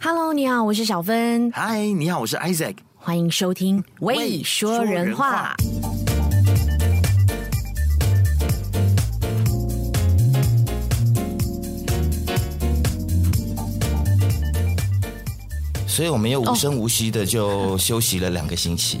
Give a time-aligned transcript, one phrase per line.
[0.00, 1.50] Hello，你好，我是小芬。
[1.52, 2.76] 嗨，你好，我是 Isaac。
[2.94, 5.56] 欢迎收听《喂说人话》。
[15.88, 19.00] 所以我们又无声无息的就休息了两个星期。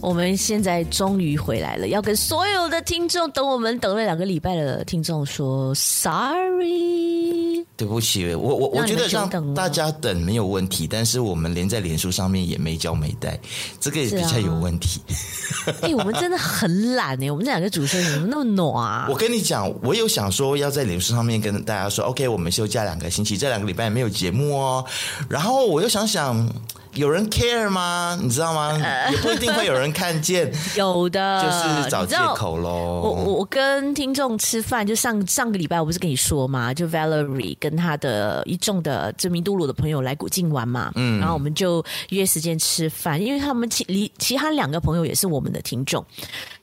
[0.00, 7.45] 我们现在终于回来了，要跟所有的听众，等我们等了两个礼拜的听众说 sorry。
[7.76, 13.38] 对不起，我我我觉得让大家等没有问题，但是我们连在脸书上面也没交没带，
[13.78, 15.00] 这个也比较有问题。
[15.66, 19.06] 哎、啊欸，我们真的很懒哎，我们这两个主持人怎么那么暖啊？
[19.10, 24.84] 我跟你讲，我有想说要在脸书上面跟大家说，OK，我们休假两个星期，这两个礼拜没有节目哦。
[25.28, 26.48] 然后我又想想。
[26.96, 28.18] 有人 care 吗？
[28.20, 28.78] 你知道吗？
[29.10, 30.50] 也不一定会有人看见。
[30.76, 33.00] 有的，就是找借口喽。
[33.02, 46.04] 我我跟听众吃饭，就上上个礼拜我不是跟你说嘛，就 Valerie 跟他的一众的知名度鲁的朋友来古晋玩嘛，嗯，然后我们就约时间吃饭，因为他们其离其他两个朋友也是我们的听众，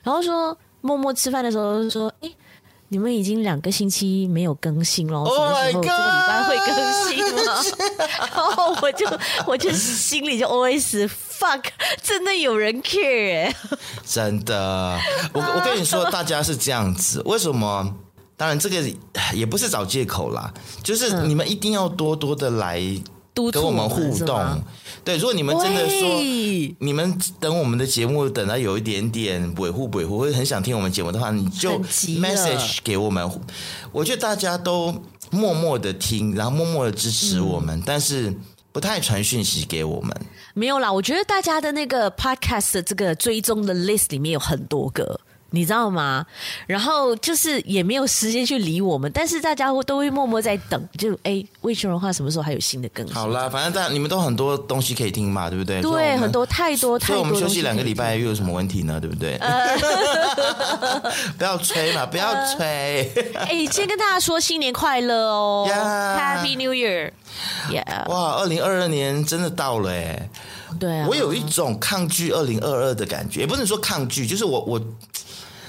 [0.02, 2.30] 然后说默默吃饭的时候说，哎。
[2.88, 6.68] 你们已经两个星期没有更新了，什么时候这个礼拜会更
[7.08, 7.52] 新吗？
[8.34, 9.06] 然后我就
[9.46, 11.64] 我就心里就 always fuck，
[12.02, 13.56] 真的有人 care 哎，
[14.06, 14.98] 真的，
[15.32, 17.96] 我我跟你说，大家是这样子，为什么？
[18.36, 18.82] 当然这个
[19.32, 22.80] 也不是找借口啦，就是你们一定要多多的来。
[23.52, 24.62] 跟我们互动，
[25.04, 26.20] 对，如果你们真的说，
[26.78, 33.28] 你们等我们的节目等到有一点点维护维护，或者很想听我们节目的话，你就 message 给我们。
[33.90, 34.94] 我觉得大家都
[35.30, 38.32] 默默的听，然后默默的支持我们，嗯、但是
[38.70, 40.14] 不太传讯息给我们。
[40.54, 45.20] 没有啦，我觉得大家的那个 podcast 的这个追踪的 list 里面有很多个。
[45.54, 46.26] 你知道吗？
[46.66, 53.14] 然后就是也没有时间去理我们，但是大家都会默默在等，就哎，喂说人话什么时候还有新的更新？
[53.14, 55.80] 好啦，反正大家你们都很多东西可以听嘛，对不对？
[55.80, 57.16] 对，很多太多太多。
[57.16, 58.98] 所以我们休息两个礼拜又有什么问题呢？
[59.00, 59.36] 对不对？
[59.36, 59.76] 呃、
[61.38, 63.12] 不要催嘛，不要催。
[63.34, 68.08] 哎、呃，先跟大家说新年快乐哦、 yeah.，Happy New Year！Yeah.
[68.08, 70.28] 哇，二零二二年真的到了哎。
[70.80, 74.80] 对啊，我有一种抗拒二零二二的感觉，也不能说抗拒，就是我我。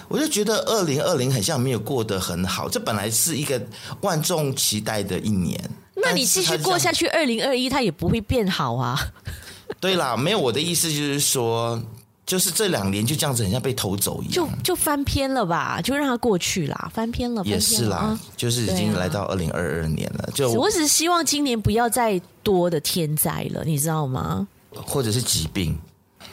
[0.07, 3.61] 我就觉得二零二零很像没有过得很好，这本来是一个
[4.01, 5.59] 万众期待的一年。
[5.95, 8.99] 那你继续过下去，二零二一它也不会变好啊。
[9.79, 11.81] 对啦，没有我的意思就是说，
[12.25, 17.44] 就是这两年就这样子，很像被偷走一样，就就翻篇了吧，就让它过去啦，翻篇了。
[17.44, 20.29] 翻篇了也是啦，啊、就是已经来到二零二二年了。
[20.33, 24.47] 就我只是希望今年不要再多的天灾了，你知道吗？
[24.71, 25.77] 或者是疾病。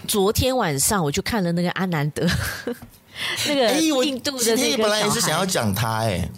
[0.08, 2.26] 昨天晚上我就看了那个阿南德。
[3.48, 6.28] 那个印度的那个，本来也是想要讲他哎，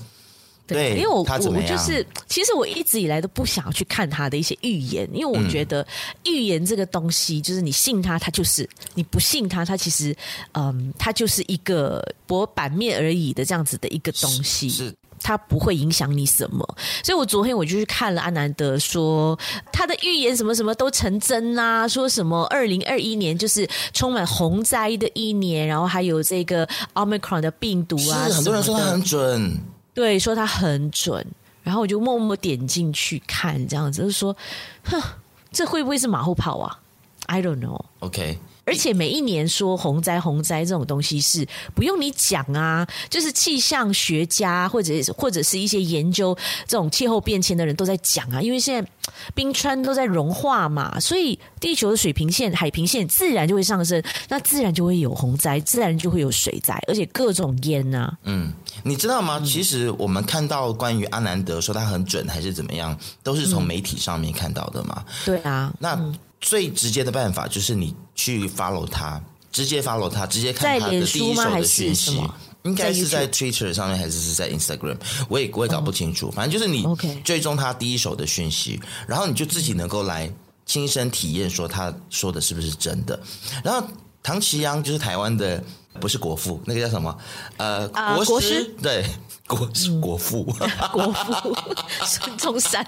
[0.66, 5.86] 对，因为我我就是，其实我一直以来都不想要去看他的一些预言，因为我觉得
[6.24, 10.16] 预言这个东西，就是你信他，他就是；你不信他，他其实，
[10.52, 14.70] 嗯，他就是一个博版面而已的这样子的一个东西。
[14.70, 14.94] 是。
[15.24, 19.36] 他不会影响你什么，所以我昨天我就去看了阿南德说
[19.72, 29.58] 他的预言什么什么都成真啊，说什么二零二一年就是充满洪灾的一年，然后还有这个 Omicron 的病毒啊，是很多人说他很准，
[29.94, 31.26] 对，说他很准，
[31.62, 34.36] 然后我就默默点进去看，这样子就是说，
[34.84, 35.00] 哼，
[35.50, 36.78] 这会不会是马后炮啊
[37.26, 37.80] ？I don't know。
[38.00, 38.38] OK。
[38.66, 46.34] 而且每一年说洪灾洪灾这种东西是不用你讲啊，就是气象学家或者或者是一些研究
[46.66, 48.90] 这种气候变迁的人都在讲啊，因为现在
[49.34, 58.18] 冰川都在融化嘛，所以地球的水平线、海平线自然就会上升，那自然就会有洪灾，自然就会有水灾，而且各种淹呐、啊。
[58.22, 58.50] 嗯，
[58.82, 59.38] 你知道吗？
[59.44, 65.04] 其实我们看到关于阿南德说他很准还是怎么样，都是从媒体上面看到的嘛。
[65.06, 66.14] 嗯、对啊，那。
[66.44, 69.18] 最直接的办法就是你去 follow 他，
[69.50, 72.22] 直接 follow 他，直接看他的第一手的讯息，
[72.64, 74.98] 应该是在 Twitter 上面还是是在 Instagram，
[75.30, 76.86] 我也我也搞不清楚，反正就是你
[77.24, 80.30] 追踪他第一手的讯息，然后你就自己能够来
[80.66, 83.18] 亲身体验说他说的是不是真的。
[83.64, 83.88] 然后
[84.22, 85.64] 唐綺阳就是台湾的，
[85.98, 87.18] 不是国父，那个叫什么？
[87.56, 87.88] 呃，
[88.26, 89.02] 国师，对，
[89.46, 89.68] 国
[90.00, 90.44] 国父，
[90.92, 91.56] 国父
[92.04, 92.84] 孙中山。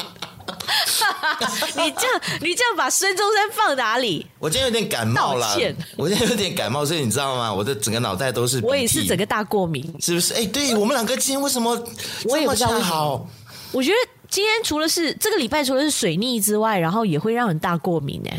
[1.76, 4.24] 你这样，你这样把孙中山放哪里？
[4.38, 5.58] 我今天有点感冒了，
[5.96, 7.52] 我今天有点感冒，所以你知道吗？
[7.52, 8.60] 我的整个脑袋都是。
[8.62, 10.32] 我也是整个大过敏，是不是？
[10.34, 11.76] 哎、欸，对我们两个今天为什么
[12.22, 13.28] 这么恰好？
[13.72, 13.96] 我觉得
[14.30, 18.30] 今天除了是这个礼拜除了是水逆之外，然后也会让人大过敏呢。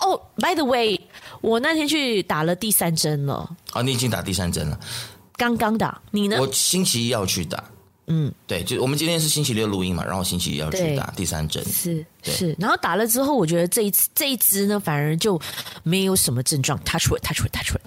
[0.00, 1.00] 哦、oh，by the way，
[1.40, 3.48] 我那天去打了第三针了。
[3.72, 4.78] 哦，你已经打第三针了？
[5.36, 6.38] 刚刚打，你呢？
[6.40, 7.62] 我星期一要去打。
[8.08, 15.40] 嗯，对，就我们今天是星期六录音嘛，然后星期一要去打第三针，是是，然后打了之后，我觉得这一次这一支呢，反而就
[15.82, 17.80] 没有什么症状，touch wood，touch wood，touch wood，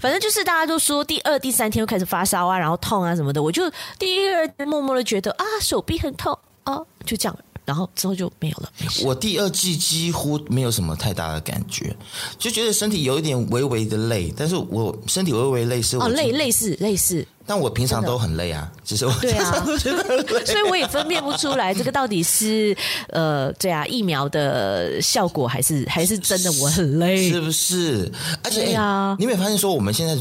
[0.00, 3.68] 反正就是大家都说第二、第三天又开始发烧啊，然后痛啊什么的，我就
[3.98, 7.36] 第一二天默默的觉得啊，手臂很痛啊，就这样。
[7.64, 8.70] 然后之后就没有了。
[9.04, 11.94] 我第二季几乎没有什么太大的感觉，
[12.38, 19.64] 就觉得身体有一点微微的累，但是我身体微微累是我哦累类似类似，但我平常都很累啊，只是我对啊，
[20.46, 22.76] 所以我也分辨不出来这个到底是
[23.08, 28.10] 呃对啊疫苗的效果还是还是真的我很累，是不是？
[28.42, 30.16] 而且啊，你有没有发现说我们现在。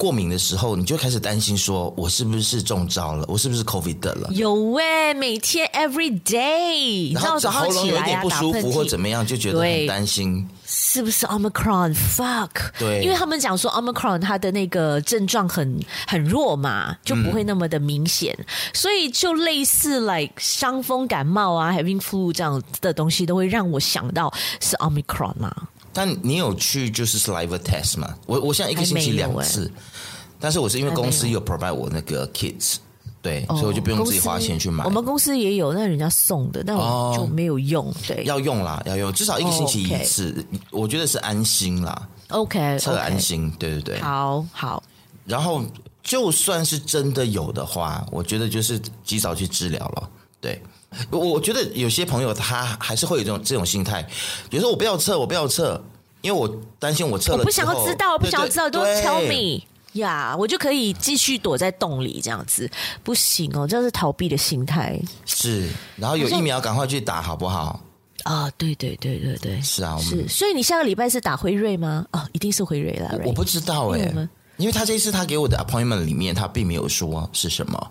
[0.00, 3.26] 过敏的时候，你就开始担心说，我是不是中招了？
[3.28, 4.30] 我是不是 COVID 了？
[4.32, 12.48] 有哎，每天 every day，然后喉咙有点不舒服或怎么样，就觉得很担心，是不是 Omicron？Fuck，
[12.78, 25.54] 对，因为他们讲说 Omicron 它的那个症状很很弱嘛，就不会那么的明显，嗯、所以就类似 like 伤风感冒啊，having flu 这样的东西，都会让我想到是 Omicron 嘛。
[25.92, 28.14] 但你有去就是 saliva test 吗？
[28.26, 29.72] 我我现在一个星期两次，欸、
[30.38, 32.76] 但是我是因为公司有 provide 我那个 kits，
[33.20, 34.84] 对，哦、所以我就不用自己花钱去买。
[34.84, 37.88] 我们公司也有，那人家送的，但我就没有用。
[37.88, 42.08] 哦、对，要用啦，要用，至少一个星期一次，哦 okay、我觉得是安心啦。
[42.28, 44.00] OK，测安心，okay, 对对对。
[44.00, 44.82] 好好。
[45.26, 45.64] 然后
[46.02, 50.08] 就算是真的有的话，我觉得就是及早去治疗了。
[50.40, 50.62] 对。
[51.10, 54.02] 我我觉得有些朋友他还是会有这种这种心态，
[54.48, 55.82] 比如说我不要测，我不要测，
[56.20, 62.70] 因为我担心我测了，我不想要知道，我不想要知道，都 tell me 呀，我就可以继续躲在洞里这样子，
[63.02, 65.00] 不行哦，这是逃避的心态。
[65.24, 67.80] 是，然后有疫苗赶快去打好不好？
[68.24, 72.04] 啊，对对对对对，是啊，我们是，所以你下个礼拜是打辉瑞吗？
[72.12, 74.28] 哦，一定是辉瑞啦，我不知道哎、欸，
[74.58, 77.90] 因为他这一次他给我的 appointment 里面他并没有说是什么。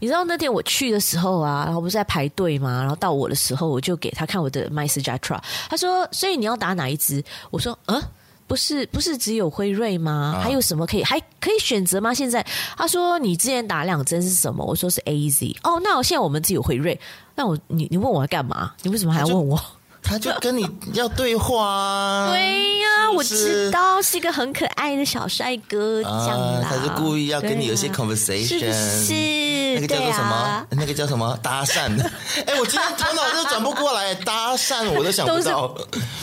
[0.00, 2.80] 你知道那天我去的时候啊，然后不是在排队吗？
[2.80, 5.38] 然后到我的时候，我就给他看我的 MySejahtera。
[5.68, 8.02] 他说：“所以你要打哪一支？”我说：“嗯，
[8.46, 10.36] 不是，不是只有辉瑞吗？
[10.38, 12.44] 啊、还有什么可以还可以选择吗？”现在
[12.76, 16.98] 他说：“你之前打两针是什么？”我说：“是 AZ。”哦，那我现在我们只有辉瑞。
[17.36, 18.72] 那我你你问我要干嘛？
[18.82, 19.60] 你为什么还要问我？
[20.02, 22.30] 他就跟你要对话啊！
[22.30, 26.66] 对呀、啊，我知道是一个很可爱的小帅哥，这样啦。
[26.68, 30.34] 他是故意要跟你有些 conversation，、啊、是，是那个叫做什么？
[30.34, 31.38] 啊、那个叫什么？
[31.42, 31.90] 搭讪？
[32.46, 35.76] 哎，我今天头脑都转不过来，搭讪我都想不到，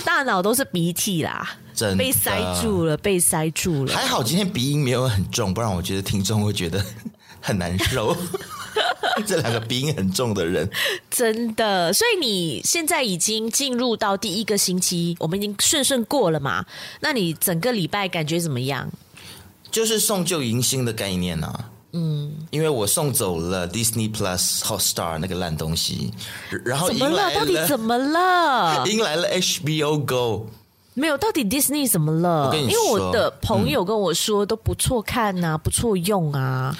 [0.03, 3.95] 大脑都是鼻涕啦，真的被塞住了，被塞住了。
[3.95, 6.83] 还好今天鼻音没有很重，不然我觉得听众会觉得
[7.39, 8.15] 很难受。
[9.25, 10.69] 这两个鼻音很重的人，
[11.09, 11.91] 真的。
[11.93, 16.65] 所以你现在已经进入到第一个星期，我们已经顺顺过了嘛？
[17.01, 18.89] 那你整个礼拜感觉怎么样？
[19.69, 21.69] 就是送旧迎新的概念啊。
[21.93, 26.11] 嗯，因为我送走了 Disney Plus Hotstar 那个烂东西，
[26.65, 27.33] 然后怎么了？
[27.33, 28.85] 到底怎么了？
[28.87, 30.47] 迎来了 HBO Go。
[30.93, 32.51] 没有，到底 Disney 怎么了？
[32.55, 36.75] 因为我的朋友跟我说都不错看呐、啊，嗯、不错用啊。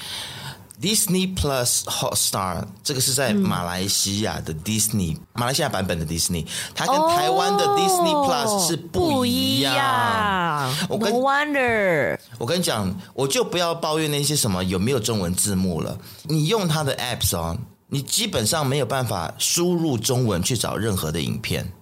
[0.80, 10.72] Disney Plus Hotstar 这个是在马来西亚的 Disney，、嗯、马来西亚版本的 Disney，它跟台湾的 Disney Plus 是不一样。
[10.88, 15.98] 我跟 No wonder，我跟你讲，我就不要抱怨那些什么有没有中文字幕了。
[16.22, 17.58] 你用它的 Apps 哦，
[17.88, 21.72] 你基本上没有办法输入中文去找任何的影片，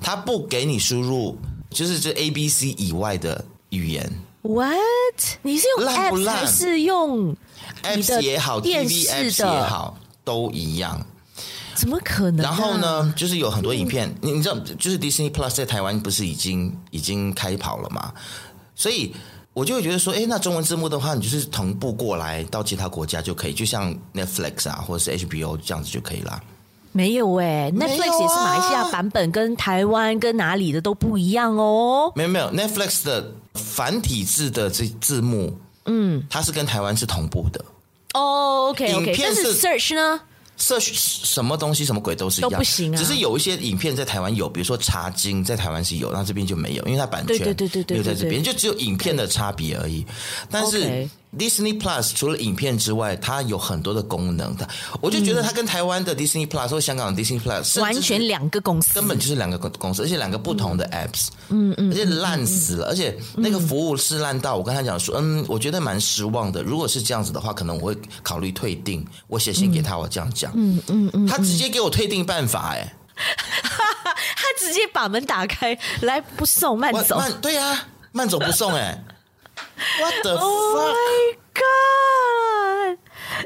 [0.00, 1.36] 它不给你输入，
[1.68, 4.10] 就是这 A B C 以外的语言。
[4.40, 4.78] What？
[5.42, 7.36] 你是用 Apps 还是用
[7.82, 11.04] ？Apps 也好，TV Apps 也好，都一样。
[11.74, 12.48] 怎么可能啊？
[12.48, 18.12] 然后呢，就是有很多影片，你你知道，就是 Disney Plus 在台湾不是已经已经开跑了嘛？
[18.74, 19.14] 所以
[19.52, 26.42] 我就会觉得说，哎，那中文字幕的话，你就是同步过来到其他国家就可以，就像 Netflix 啊，或者是 HBO 这样子就可以了。
[26.90, 32.10] 没有哎，Netflix 也是马来西亚版本，跟台湾跟哪里的都不一样哦。
[32.16, 35.56] 没有没有，Netflix 的繁体字的这字幕。
[35.88, 37.64] 嗯，它是跟台湾是同步的
[38.14, 38.68] 哦。
[38.68, 40.20] OK OK，但是 search 呢
[40.58, 42.96] ？search 什么东西什么鬼都是一样，都不行啊。
[42.96, 50.06] 只是有一些影片在台湾有，比如说茶经在台湾是有，那这边就没有，因为它版权对对对有在这边，就只有影片的差别而已。
[50.50, 51.08] 但是。
[51.36, 54.66] Disney Plus 除了影片之外，它有很多的功能的。
[55.00, 61.28] 我就觉得它跟台湾的 Disney Plus 或香港的 Disney Plus 完全两个公司，根本就是两个公司，而且两个不同的 Apps。
[61.50, 66.62] 嗯嗯，而且烂死了，而且那个服务是烂到我跟他讲说，嗯，我觉得蛮失望的。
[66.62, 69.06] 如果是这样子的话，可能我会考虑退订。
[69.26, 70.50] 我写信给他，我这样讲。
[70.56, 77.18] 嗯嗯嗯，他直接给我退订办法，哎， 他直接把门打开，来不送慢走。
[77.18, 79.04] 慢对呀，慢走不送，哎。
[80.00, 80.42] What the fuck?
[80.42, 82.98] Oh my god！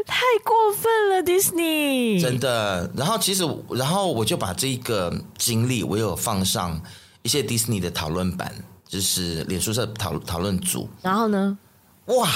[0.06, 2.90] 太过分了，Disney 真的。
[2.96, 6.80] 然后其实，然后我就把这个经历，我有放上
[7.22, 8.52] 一些 Disney 的讨论版，
[8.88, 10.88] 就是脸书社讨讨论组。
[11.02, 11.58] 然后呢？
[12.06, 12.28] 哇，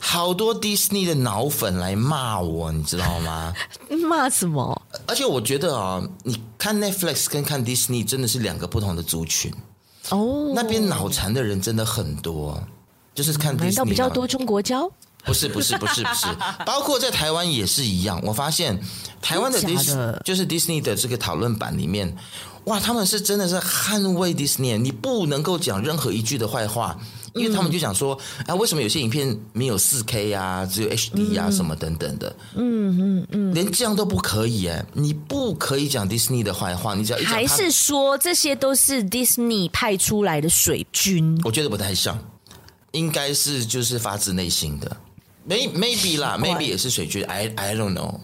[0.00, 3.52] 好多 Disney 的脑粉来骂我，你知道吗？
[4.08, 4.80] 骂什么？
[5.06, 9.52] 而且我觉得啊，你看 Netflix 跟看 Disney 真的是两个不同的族群
[10.10, 10.52] 哦。
[10.54, 12.60] 那边脑残的人真的很多，
[13.18, 14.88] 就是看 Disney 难道比较多中国胶？
[15.24, 16.26] 不是不是不是不是，
[16.64, 18.22] 包括在台湾也是一样。
[18.24, 18.78] 我发现
[19.20, 22.16] 台湾的 Disney 就是 Disney 的这个讨论版里面，
[22.66, 26.96] 哇，他们是真的是捍卫 Disney，你不能够讲任何一句的坏话，
[27.34, 41.38] 因为他们就讲说、嗯、啊，为什么有些影片没有四 K 呀，只有 HD 啊、嗯、什么等等的，嗯嗯嗯，连这样都不可以哎，你不可以讲 Disney 的坏话，你只要还是说这些都是 Disney 派出来的水军？
[41.44, 42.16] 我觉得不太像，
[42.92, 44.96] 应该是就是发自内心的。
[45.48, 48.20] Maybe, maybe 啦， maybe 也是水军，I I don't know。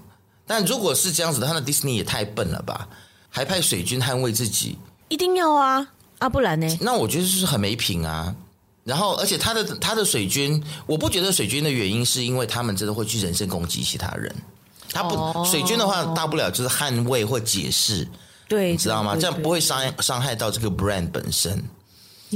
[0.46, 2.88] 但如果是这样子的，他的 Disney 也太笨了吧？
[3.30, 4.78] 还派水军捍卫自己？
[5.08, 5.86] 一定要啊，
[6.18, 6.78] 啊不然呢？
[6.80, 8.34] 那我觉得就是很没品啊。
[8.84, 14.34] 然后，而且他的他的水军，我不觉得水军的原因是因为他们真的会去人身攻击其他人。
[14.92, 15.46] 他不、oh.
[15.46, 18.06] 水军的话，大不了就是捍卫或解释，
[18.46, 19.16] 对，你知道吗？
[19.18, 21.64] 这样不会伤伤害到这个 brand 本身。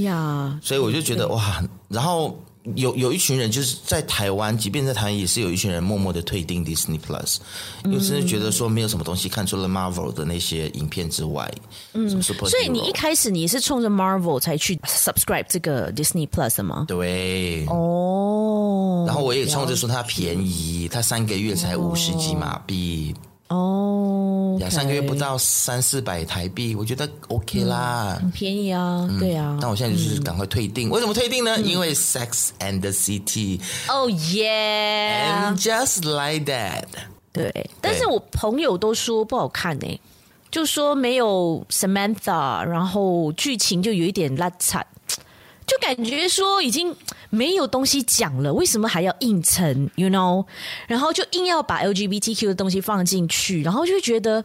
[0.03, 2.39] 呀，所以我就觉得哇，然后。
[2.75, 7.39] 有有一群人就是在台湾，即便在台湾也是有一群人默默的退订 Disney Plus，
[7.87, 11.51] 因为真的觉得说没有什么东西看，除了 Marvel 的那些影片之外，
[11.95, 16.85] 嗯，所以你一开始你是冲着 Marvel 才去 subscribe 这个 Disney Plus 的吗？
[16.87, 23.15] 对，哦，然后我也冲着说它便宜，它三个月才五十几马币。
[23.17, 29.57] 哦，两、okay、三个月不到三四百台币，我觉得 OK 啦，嗯、很便宜啊，嗯、对啊。
[29.61, 31.57] 但我现在就是赶快退订，嗯、为什么退订呢？
[31.57, 33.61] 嗯、因为 Sex and the City。
[33.89, 36.85] Oh yeah，and just like that。
[37.33, 40.01] 对，但是我朋友都说不好看呢、欸，
[40.51, 44.87] 就说没有 Samantha，然后剧情就有一点烂惨。
[45.69, 46.97] 就感觉说已经
[47.29, 50.47] 没有东西讲了，为什么还要硬撑？You know，
[50.87, 54.43] 然后就硬要把 LGBTQ 的东西放进去，然后就觉得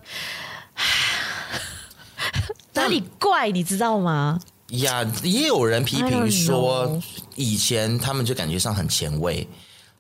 [2.74, 4.38] 哪里怪，你知道吗？
[4.68, 7.02] 呀，也有人批评说，
[7.36, 9.48] 以前他们就感觉上很前卫，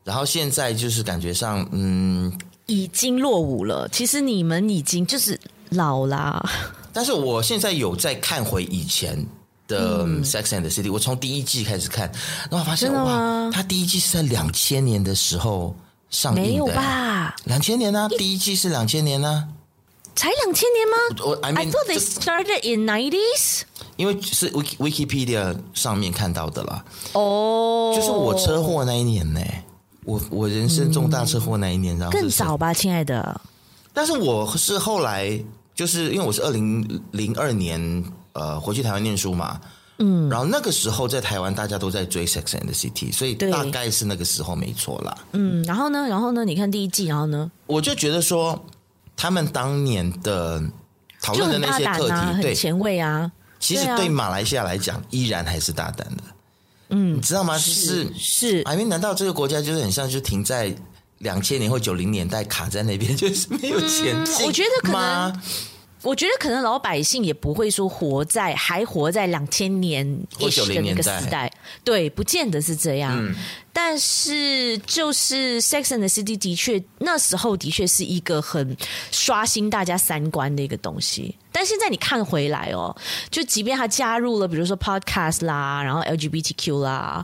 [0.03, 3.87] 然后现在就是感觉上嗯，已经落伍了。
[3.87, 5.39] 其实你们已经就是
[5.69, 6.43] 老啦。
[6.91, 9.25] 但是我现在有在看回以前。
[9.73, 12.11] 的 Sex and the City，我从第一季开始看，
[12.51, 15.75] 然后发现哇，他第一季是在两千年的时候
[16.11, 17.35] 上映的，没有吧？
[17.45, 18.09] 两千年呢、啊？
[18.17, 19.47] 第一季是两千年呢、啊？
[20.15, 21.25] 才两千年吗？
[21.25, 23.63] 我 I mean I thought they started in nineties，
[23.97, 26.85] 因为是 Wiki Wikipedia 上面看到的啦。
[27.13, 29.41] 哦、oh，就是我车祸那一年呢，
[30.05, 33.41] 我我人生重大车祸那一年，然后更早吧，亲爱的。
[33.91, 38.03] 但是我是后来，就是因为我是二零零二年。
[38.33, 39.61] 呃，回去台湾念书嘛，
[39.99, 45.15] 嗯，然后那个时候在台湾大家都在追《Sex and the City》，所以大概是那个时候没错啦。
[45.33, 48.65] 嗯，然后呢，然后呢，你看第一季，然后呢，我就觉得说
[49.15, 50.61] 他们当年的
[51.21, 56.23] 讨论的那些课题，啊、对，很前卫啊，其实对马来西亚来讲，依然还是大胆的。
[56.89, 57.55] 嗯，你知道吗？
[57.59, 60.75] 是是，哎，难道这个国家就是很像就停在
[61.19, 64.45] 两千年或九零年代卡在那边，就是没有前进、嗯？
[64.47, 65.41] 我觉得可能。
[66.03, 70.05] 我觉得可能老百姓也不会说活在还活在两千年
[70.37, 71.51] 一的那个时代，
[71.83, 73.17] 对，不见得是这样。
[73.17, 73.33] 嗯、
[73.71, 78.75] 但是就是 Sex and the City 的确那时候的确是一个很
[79.11, 81.35] 刷新大家三观的一个东西。
[81.51, 82.95] 但现在你看回来哦，
[83.29, 87.23] 就即便他加入了比如说 Podcast 啦，然后 LGBTQ 啦，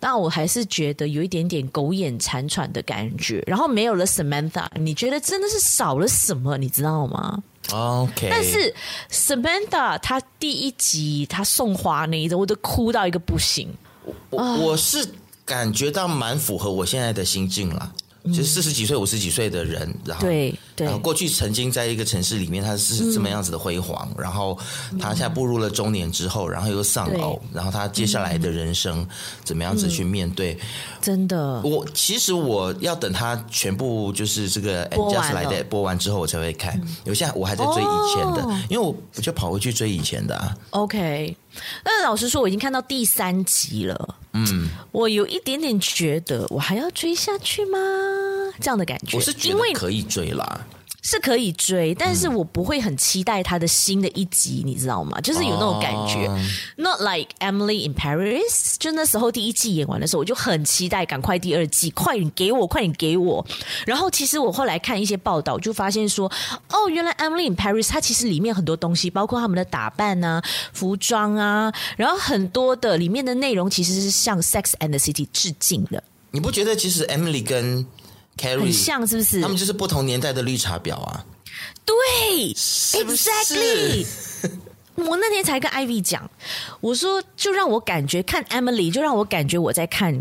[0.00, 3.42] 那我还是觉得有一点点苟延残喘的感觉。
[3.46, 6.58] 然后没有了 Samantha，你觉得真的是少了什么？
[6.58, 8.74] 你知道吗？OK，但是
[9.10, 13.68] Samantha 她第一集她送花那一种，我都哭到一个不行。
[14.30, 15.06] 我我是
[15.44, 17.92] 感觉到蛮符合我现在的心境啦。
[18.24, 24.58] 就是四十几岁、五十几岁的人，然后对对，然后过去曾经在一个城市里面，他是这么样子的辉煌，嗯，然后
[25.00, 29.06] 他现在步入了中年之后，然后又丧偶，然后他接下来的人生
[29.42, 30.52] 怎么样子去面对？
[30.54, 30.58] 嗯、
[31.00, 36.80] 真的，我其实我要等他全部就是这个 Just Like That 播完之后，我才会看。
[37.04, 40.54] 有些我还在追以前的，哦，因为我我就跑回去追以前的啊。
[40.70, 41.36] OK。
[41.84, 44.16] 那老实说，我已经看到第三集了。
[44.32, 47.78] 嗯，我有一点点觉得，我还要追下去吗？
[48.60, 50.66] 这样的感觉，我是觉得可以追啦。
[51.02, 55.20] 是可以追，但是我不会很期待他的新的一集，你知道吗？
[55.20, 56.26] 就是有那种感觉。
[56.26, 56.38] Oh.
[56.76, 63.44] Not like Emily in Paris，就那时候第一季演完的时候，我就很期待，赶快第二季，快点给我，快点给我。
[63.86, 66.30] 然后其实我后来看一些报道，就发现说，
[66.68, 70.42] 哦，原来 Emily in Paris 它其实里面很多东西，包括他们的打扮啊、
[70.72, 76.02] 服装啊，然后很多的里面的内容其实是向 Sex and the City 致敬的。
[76.32, 77.84] 你不觉得其实 Emily 跟
[78.40, 79.42] Carrie 很像是不是？
[79.42, 81.22] 他们就是不同年代的绿茶婊啊！
[81.84, 84.06] 对是不是，Exactly。
[84.94, 86.30] 我那天才跟 Ivy 讲，
[86.80, 90.18] 我说就让我感觉看 Emily，就让我感觉我在看。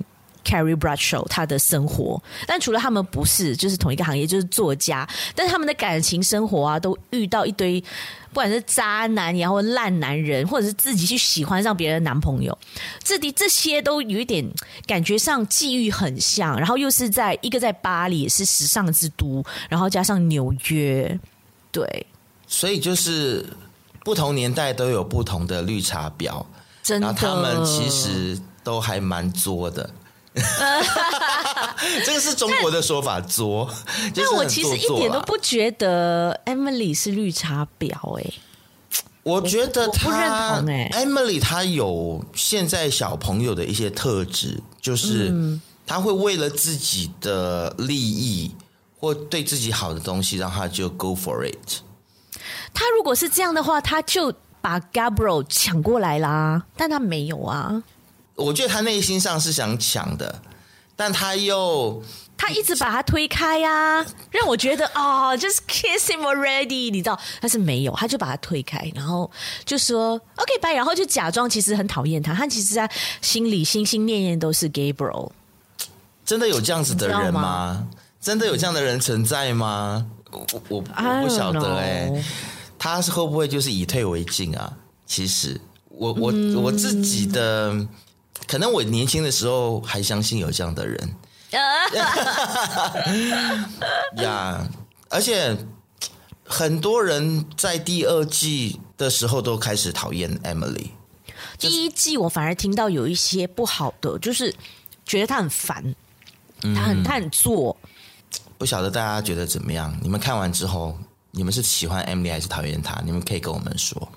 [0.50, 7.80] Carrie Bradshaw 他的生活，但除了他们不是就是同一个行业，就是作家，但是他们的感情生活啊，都遇到一堆
[8.30, 12.58] 不管是渣男然后，烂男人，或者是自己去喜欢上别人的男朋友，
[13.04, 14.44] 这的这些都有一点
[14.88, 21.20] 感觉上际遇很像，然后又是在一个在巴黎也是时尚之都，然后加上纽约，
[21.72, 22.06] 对，
[22.48, 23.46] 所以就是
[24.04, 26.44] 不同年代都有不同的绿茶婊，
[26.82, 29.88] 真的，然后他们其实都还蛮作的。
[32.06, 33.70] 这个是中国的说法，作。
[34.16, 38.34] 但我其实一点都不觉得 Emily 是绿茶婊哎、欸，
[39.24, 41.06] 我觉得他不认同哎、欸。
[41.06, 48.56] Emily 她有现在小朋友的一些特质，就是她会为了自己的利益
[49.00, 51.82] 或对自己好的东西，让她就 go for it。
[52.72, 54.32] 他如果是这样的话，他就
[54.62, 57.84] 把 Gabriel 抢过来啦，但他没有啊。
[58.40, 60.42] 我觉得他内心上是想抢的，
[60.96, 62.02] 但他又
[62.38, 69.30] 他一直把他推开呀、啊，让我觉得哦，just kiss him already，你知道，但是没有，他就把他推开，然后
[69.66, 72.90] 就说 OK bye，然后就假装其实很讨厌他，他其实在
[73.22, 75.32] 心里心心念念都是 Gabriel。
[76.26, 77.42] 真的有这样子的人吗？
[77.42, 77.88] 吗
[78.22, 80.06] 真的有这样的人存在吗？
[80.32, 80.82] 我我我
[81.24, 82.26] 不晓得哎、欸，
[82.78, 84.72] 他是会不会就是以退为进啊？
[85.06, 87.86] 其实我我、嗯、我自己的。
[88.48, 91.16] 可能我年轻的时候还相信有这样的人，
[91.52, 91.66] 呀
[94.16, 94.68] ，yeah,
[95.10, 95.56] 而且
[96.44, 100.90] 很多人在第二季的时候都开始讨厌 Emily。
[101.58, 104.54] 第一季我反而听到有一些不好的，就是
[105.06, 105.96] 觉得他很烦，
[106.62, 107.76] 他很他很作。
[108.58, 109.96] 不晓得大家觉得怎么样？
[110.02, 110.98] 你们看完之后，
[111.32, 113.02] 你们是喜欢 Emily 还是讨厌她？
[113.06, 114.10] 你们可以跟我们说。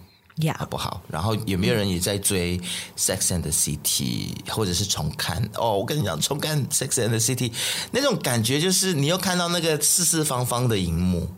[0.71, 1.01] 不好？
[1.09, 2.59] 然后有没有人也在追
[2.97, 5.47] 《Sex and the City》或者是重看？
[5.55, 7.51] 哦，我跟你讲，重看《Sex and the City》
[7.91, 11.29] 那种感觉，就是你又看到那个四四方方的荧幕。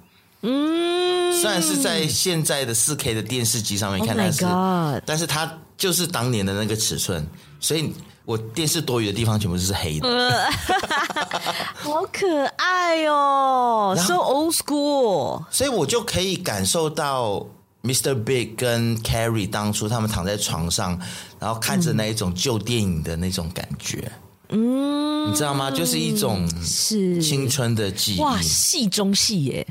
[0.42, 7.26] 嗯，虽然是在现在的四 K 的电视机上面看，但是，oh、但是它就是当年的那个尺寸，
[7.58, 7.92] 所以
[8.24, 10.06] 我电视多余的地方全部都是黑的。
[11.74, 17.44] 好可爱哦，so old school，所以我就可以感受到。
[17.84, 18.14] Mr.
[18.14, 20.98] Big 跟 Carrie 当初他们躺在床上，
[21.38, 24.10] 然后看着那一种旧电影的那种感觉，
[24.48, 25.70] 嗯，你知道吗？
[25.70, 28.20] 就是一种是青春的记忆。
[28.20, 29.66] 哇，戏中戏耶，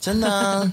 [0.00, 0.72] 真的啊，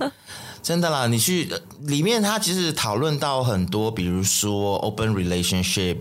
[0.62, 1.06] 真的啦！
[1.06, 1.50] 你去
[1.82, 6.00] 里面，他其实讨论到很多，比如说 open relationship、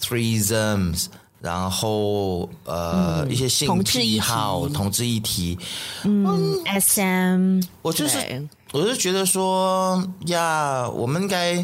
[0.00, 1.06] threesomes，
[1.42, 5.58] 然后呃、嗯、一些性癖好、同志议题，
[6.04, 8.48] 嗯，SM，我就是。
[8.72, 11.62] 我就觉得说呀，我们应该，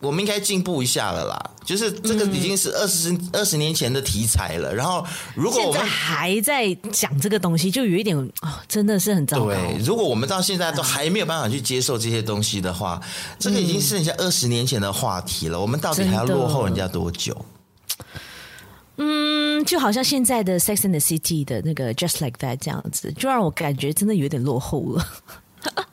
[0.00, 1.50] 我们应该进步一下了啦。
[1.64, 4.74] 就是这个已经是二十二十年前的题材了。
[4.74, 5.02] 然后，
[5.34, 9.46] 如果我们还在讲这个东西，就有一点啊、哦，真的是很糟糕。
[9.46, 13.00] 对，如果我们到现在都还没有办法去接受这些东西的话，
[13.38, 15.58] 这个已经是人家二十年前的话题了。
[15.58, 17.34] 我们到底还要落后人家多久？
[18.96, 25.06] 嗯，就好像现在的《Sex and the City》的那个《Just Like That》这样子，就让我感觉真的有点落后了。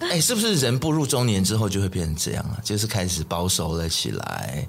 [0.00, 2.60] 哎、欸，是不是人步入中年之后就会变成这样啊？
[2.62, 4.68] 就是开始保守了起来，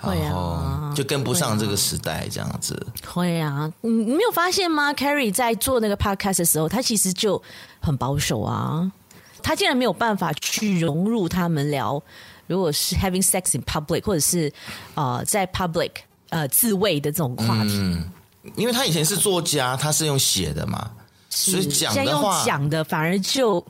[0.00, 2.86] 然后就跟不上这个时代这样子。
[3.04, 7.42] 会啊，你你没有发现吗？Carrie 在做那个 podcast 的时候，他其实就
[7.80, 8.90] 很保守啊。
[9.42, 12.00] 他竟然没有办法去融入他们聊，
[12.46, 14.50] 如果是 having sex in public，或者是
[14.94, 15.90] 呃在 public
[16.34, 17.70] 呃自慰的这种话题。
[17.74, 18.10] 嗯，
[18.56, 20.90] 因为他以前是作家，他是用写的嘛，
[21.30, 23.64] 所以讲的话讲的反而就。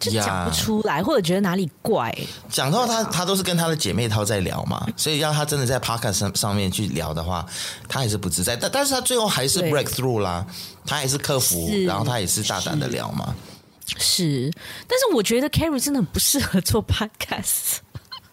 [0.00, 2.10] 就讲不出来，或者觉得哪里怪。
[2.48, 7.44] 讲到他，他都是跟他的姐妹淘在聊嘛，所以要他真的在 podcast 上上面去聊的话，
[7.86, 8.56] 他还是不自在。
[8.56, 10.46] 但但是他最后还是 break through 啦，
[10.86, 13.34] 他还是克服，然后他也是大胆的聊嘛。
[13.84, 14.52] 是，是，
[14.88, 17.80] 但是我觉得 Carrie 真的很不适合做 podcast。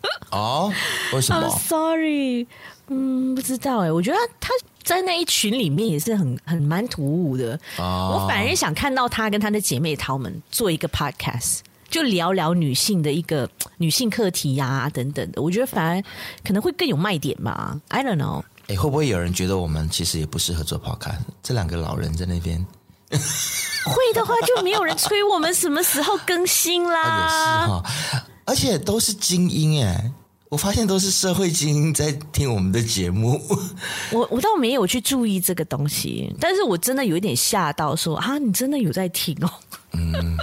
[0.32, 0.72] 哦，
[1.14, 2.46] 为什么 sorry，
[2.88, 4.52] 嗯，不知道哎，我觉得他。
[4.84, 7.60] 在那一群里面也是很很蛮突兀的。
[7.78, 11.58] 哦、我反而想看到他跟他的姐妹淘们做一个 podcast，
[11.90, 15.42] 就聊聊女性的一个女性课题呀、啊、等等的。
[15.42, 16.02] 我觉得反而
[16.42, 17.78] 可能会更有卖点吧。
[17.90, 18.44] I don't know。
[18.70, 21.20] 哎，会不会有人觉得我们其实也不适合做 podcast？
[21.44, 22.66] 这两个老人在那边。
[23.10, 27.02] 会的话，就没有人催我们什么时候更新啦。
[27.02, 30.12] 啊、 也是哈，而且都是精英哎。
[30.50, 33.38] 我发现都是社会精英在听我们的节目。
[34.14, 39.52] 我我倒没有去注意这个东西，但是我真的有一点吓到说，说啊，你真的有在听哦。
[39.92, 40.38] 嗯，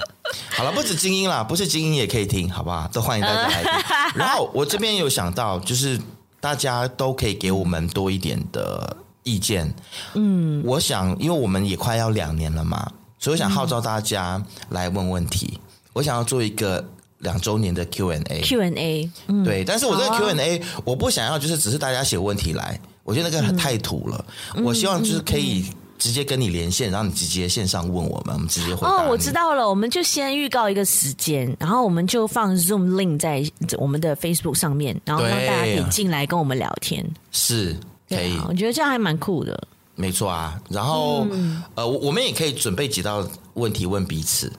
[0.50, 2.86] 好了，不止精英啦，不是精英也可以听，好不好？
[2.88, 3.72] 都欢迎大家来听。
[4.20, 5.98] 然后我这边有想到，就是
[6.38, 9.74] 大家都可以给我们多一点的意见。
[10.12, 15.54] 嗯，我想，因为我们也快要两年了嘛，所以我想号召大家来问问题。
[15.54, 15.60] 嗯、
[15.94, 16.90] 我想要做一个。
[17.24, 19.10] 两周年的 Q&A，Q&A，
[19.44, 24.24] 对，但是我这个 Q&A，我不想要就是只是大家写问题来，我觉得那个太土了。
[24.54, 25.64] 嗯、我希望就是可以
[25.98, 28.88] 直接跟你连线，然后你直接线上问我们，我们直接回答。
[28.88, 33.42] 哦，我知道了，我们就先预告一个时间，然后我们就放 Zoom link 在
[33.78, 37.04] 我们的 Facebook 上面，然后让大家可以进来跟我们聊天。
[37.32, 37.74] 是，
[38.08, 39.66] 可以，我觉得这样还蛮酷的。
[39.96, 44.52] 没错啊，然后、嗯、呃，我们也可以准备几道问题问彼此。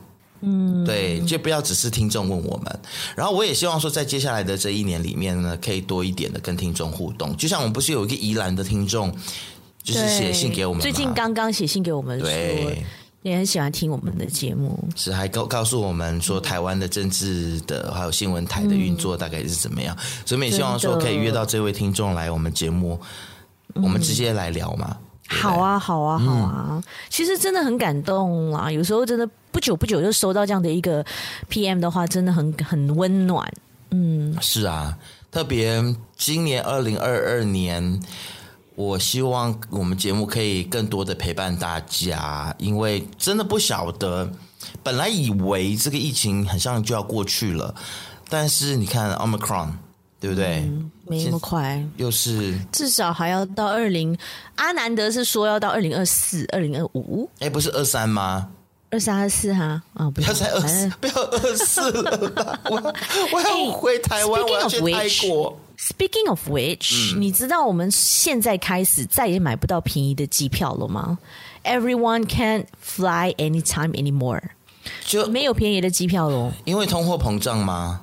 [0.46, 2.80] 嗯，对，就不要只是听众问我们，
[3.16, 7.36] 然后我也希望说，在接下来的这一年里面呢，可以多一点的跟听众互动。
[7.36, 9.12] 就像我们不是有一个宜兰的听众，
[9.82, 12.86] 就是写信给我们，最近刚刚写信给我们说，对，
[13.24, 23.00] 也很喜欢听我们的节目，是还告告诉我们说，台湾的政治的还有新闻台的运作大概是怎么样，嗯、所以我们也希望说可以约到这位听众来我们节目，
[23.74, 24.98] 我们直接来聊嘛。
[25.28, 26.68] 好啊，好啊，好啊！
[26.70, 31.02] 嗯、其实真的很感动啊，有时候真的不久不久就收到这样的一个
[31.50, 33.50] PM 的话，真的很很温暖。
[33.92, 34.98] 嗯，是啊，
[35.32, 35.82] 特别
[36.18, 37.98] 今年二零二二年，
[38.76, 44.30] 我希望我们节目可以更多的陪伴大家，因为真的不晓得，
[44.84, 47.74] 本来以为这个疫情很像就要过去了，
[48.28, 49.70] 但是你看 Omicron。
[50.18, 50.62] 对不对？
[50.62, 54.18] 嗯、没那么快，又是至少还要到二零。
[54.56, 57.30] 阿南德是说要到二零二四、二零二五。
[57.40, 58.50] 哎，不是二三吗？
[58.92, 59.82] 二三二四哈？
[59.94, 62.60] 啊，不要再二四，不要二四了吧？
[62.70, 62.94] 我
[63.34, 65.58] 我要回台湾，我要去泰国。
[65.78, 71.18] Speaking of which，、嗯、你知道我们现在开始再也买不到便宜的机票了吗
[71.66, 74.42] ？Everyone can't fly anytime anymore，
[75.06, 76.54] 就没有便宜的机票了。
[76.64, 78.02] 因为通货膨胀吗？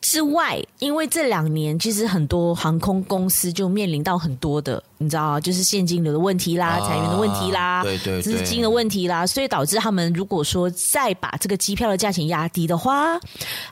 [0.00, 13.18] 之外，因为这两年其实很多航空公司就面临到很多的，你知道啊，就是现金流的问题啦、裁员的问题啦、对对资金的问题啦，所以导致他们如果说再把这个机票的价钱压低的话，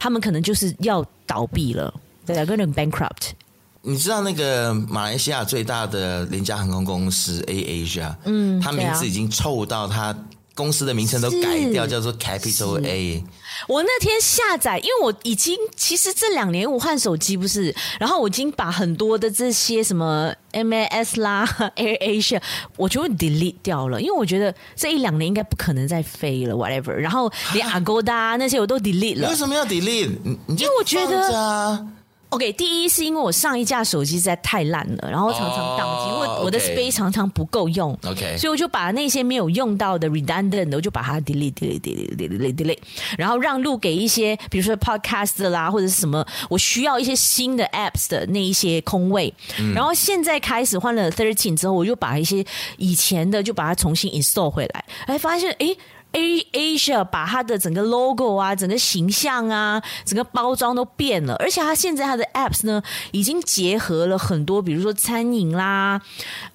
[0.01, 1.95] 他们可能就是要倒闭了，
[2.27, 3.31] 对，可能 bankrupt。
[3.83, 10.15] 你知道那个马来西亚最大的廉价航空公司 AirAsia，嗯，他名字已经臭到他。
[10.57, 13.23] 公司的名称都改掉，叫做 Capital A。
[13.69, 22.41] 我那天下载，因为我已经其实这两年我换手机不是，然后我已经把很多的这些什么 MAS 啦、 AirAsia，
[22.77, 26.93] 我就会 delete 掉了，因为我觉得这一两年应该不可能再飞了，whatever。
[26.93, 29.29] 然后连 Agoda 那些我都 delete 了。
[29.29, 30.11] 为什么要 delete？
[30.49, 31.87] 因为我觉得。
[32.31, 37.99] OK，第一是因为我上一架手机实在太烂了，然后常常宕机，oh, 我的 space 常常不够用。
[38.05, 42.79] OK，所以我就把那些没有用到的 redundant 的，我就把它 delete delete delete delete delete，
[43.19, 49.33] 然后让路给一些，比如说 podcast 啦，或者是什么我需要一些新的 apps 的那一些空位。
[49.59, 52.45] 嗯、然后现在开始换了 thirteen 之后，我就把一些
[52.77, 55.77] 以前的就把它重新 install 回来，哎，发现哎。
[56.17, 66.01] 诶 AirAsia 把它的整个 logo 啊，整个形象啊，整个包装都变了，而且它现在它的 apps 呢，已经结合了很多，比如说餐饮啦，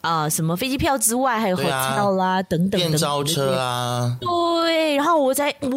[0.01, 2.87] 啊、呃，什么飞机票之外，还有 hotel 啦，啊、等等的。
[2.87, 4.17] 电召车啊。
[4.19, 5.69] 对，然后我在哇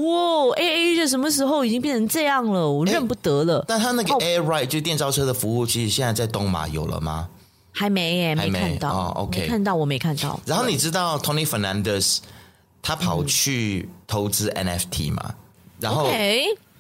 [0.57, 2.69] ，AirAsia 什么时候已经变成这样了？
[2.69, 3.63] 我认不得了。
[3.69, 7.29] 但他那个 Air Ride 就电召车的服务，其实现在在东马有了吗？
[7.73, 8.91] 还没耶，没看到。
[8.91, 10.41] 哦，OK，没看到，我没看到。
[10.47, 12.19] 然后你知道 Tony Fernandez？
[12.85, 15.35] 他跑去投资 NFT 嘛，嗯、
[15.81, 16.11] 然后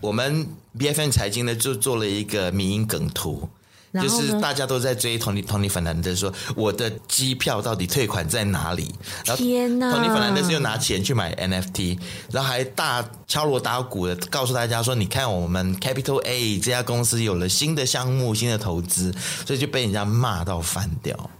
[0.03, 0.47] 我们
[0.79, 3.49] B F N 财经呢就做了一个迷因梗图，
[3.95, 8.95] 就是大家都在追 Tony Tony Fernandez 说我的机票到底退款在哪里？
[9.37, 11.99] 天哪！Tony Fernandez 又拿钱去买 NFT，
[12.31, 19.11] 然后还大敲锣打鼓的告诉大家说：“你看我们 Capital A 这家公司有了新的项目、新的投资，
[19.47, 21.31] 所以就被人家骂到翻掉。”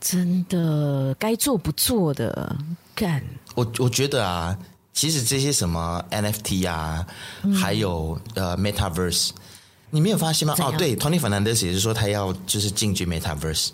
[0.00, 2.56] 真的该做不做的
[2.94, 3.22] 干。
[3.56, 4.56] 我我觉得啊，
[4.92, 7.04] 其实这些什么 NFT 啊，
[7.42, 9.30] 嗯、还有呃 Metaverse，
[9.90, 10.54] 你没有发现吗？
[10.60, 13.70] 哦，对，Tony Fernandez 也是说他要就是进军 Metaverse。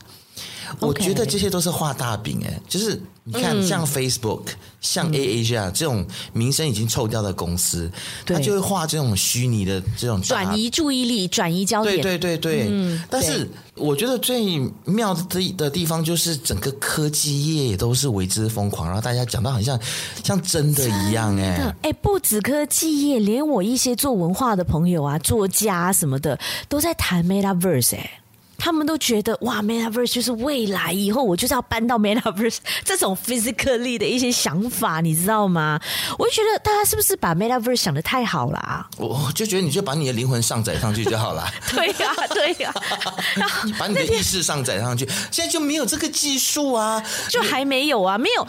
[0.80, 7.90] 我觉得这些都是画大饼哎，就是你看，像 Facebook、嗯、像 AAsia 这种名声已经臭掉的公司，
[8.24, 11.96] 他就会画这种虚拟的这种转移注意力、转移焦点。
[11.96, 12.68] 对对对对。
[12.70, 19.78] 嗯，但是我觉得最妙的的地方就是整个科技业也都是为之疯狂，然后大家讲到好像
[20.24, 28.21] 像真的一样哎哎，不止科技业，连我一些做文化的朋友啊、作家什么的都在谈 Metaverse 哎。
[28.64, 35.80] 他们都觉得哇，Metaverse 就是未来，以后我就是要搬到 Metaverse 这种 physically 的一些想法，你知道吗？
[36.16, 38.88] 我就觉得大家是不是把 Metaverse 想的太好了啊？
[38.98, 41.44] 我就觉得你就把你的灵魂上载上去就好了。
[41.74, 42.72] 对呀、啊，对呀、
[43.42, 45.04] 啊，把你的意识上载上去。
[45.32, 48.46] 现在就没有这个技术啊，就还没有啊，没有。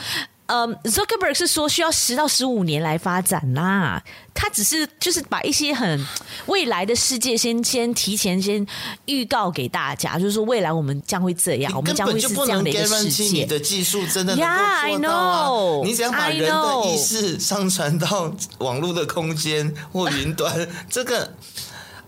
[0.53, 4.03] 呃、um,，Zuckerberg 是说需要十到十五年来发展啦。
[4.35, 6.07] 他只是就是把一些很
[6.45, 8.63] 未来的世界先先提前先
[9.05, 13.23] 预告给大家，就是说未来我们将会这样，我们将会是这样的一个世界。
[13.23, 21.33] 你的技术真的能够做到吗？Yeah, I know, 你只要把人的意识上传到网络的空间或云端，这个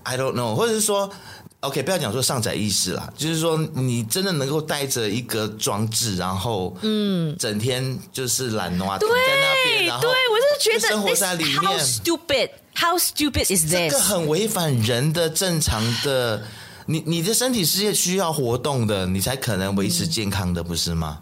[0.04, 1.12] I don't know，或者是说。
[1.66, 11.62] OK，不要讲说上载意识啦，就是说你真的能够带着一个装置，然后嗯，整天就是懒惰在那边，对，我是觉得生活在里面。
[11.62, 12.50] How stupid?
[12.76, 13.72] How stupid is this?
[13.72, 16.44] 这个很违反人的正常的，
[16.86, 21.20] 你你的身体是需要活动的，你才可能维持健康的，不是吗？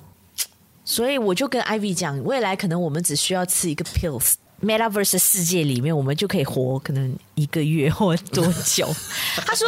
[0.85, 4.33] 所以我就跟 Ivy 讲，未来可能我们只需要吃一个 pills。
[4.63, 8.87] Metaverse 世界里面，我们就可以活可能一个月或多久？
[9.45, 9.67] 他说：“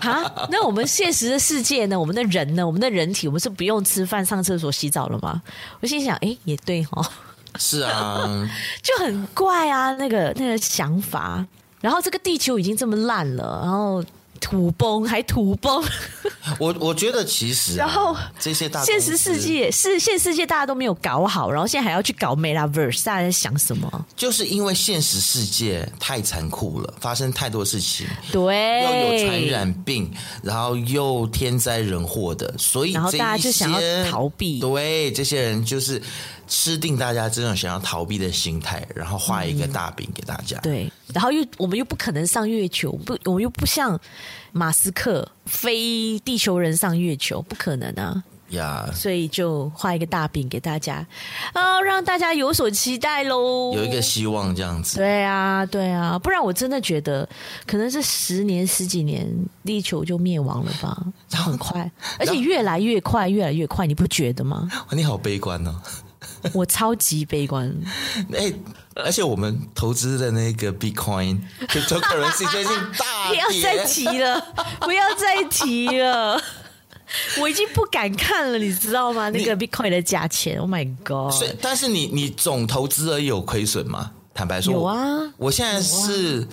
[0.00, 2.00] 啊，那我们现实的世界呢？
[2.00, 2.66] 我们的人呢？
[2.66, 5.42] 我们的人体，我们是不用吃饭、上厕所、洗澡了吗？”
[5.80, 7.04] 我心想：“哎，也对哦。
[7.58, 8.48] ”是啊，
[8.82, 11.46] 就很怪啊，那个那个想法。
[11.80, 14.02] 然后这个地球已经这么烂了，然后。
[14.42, 15.82] 土崩 还土崩，
[16.58, 24.06] 我我觉得其实、啊，然后这些大现实世界是现实世界大家都没有搞好，然后现在还要去搞 Metaverse，大家在想什么？
[24.16, 36.02] 就是因为现实世界太残酷了，发生太多事情，对，又有传染病，然后又天灾人祸的，所以然后大家就想要逃避，对，这些人就是。
[36.48, 40.58] 吃定大家这种想要逃避的心态，然后画一个大饼给大家。
[40.58, 43.98] 嗯、对，然后又我们又不可能上月球，不，我们又不像
[44.52, 48.22] 马斯克非地球人上月球，不可能啊。
[48.50, 48.94] 呀，Yeah.
[48.94, 51.06] 所以就画一个大饼给大家，
[51.54, 54.98] 啊，让大家有所期待喽，有一个希望这样子。
[54.98, 57.26] 对啊，对啊，不然我真的觉得
[57.66, 59.26] 可能是十年、十几年，
[59.64, 64.68] 地球就灭亡了吧，很快，而且越来越快，越来越快，你不觉得吗？
[64.90, 65.74] 你好悲观哦。
[66.52, 67.74] 我超级悲观，
[68.36, 68.52] 哎，
[68.94, 71.40] 而且我们投资的那个 Bitcoin，
[71.88, 73.42] 就可能是最近大跌。
[73.48, 74.40] 不要再提了，
[74.80, 76.40] 不要再提了，
[77.40, 79.30] 我已经不敢看了，你知道吗？
[79.30, 81.32] 那个 Bitcoin 的价钱，Oh my God！
[81.32, 84.10] 所以但是你你总投资额有亏损吗？
[84.34, 86.46] 坦白说，有啊，我现在是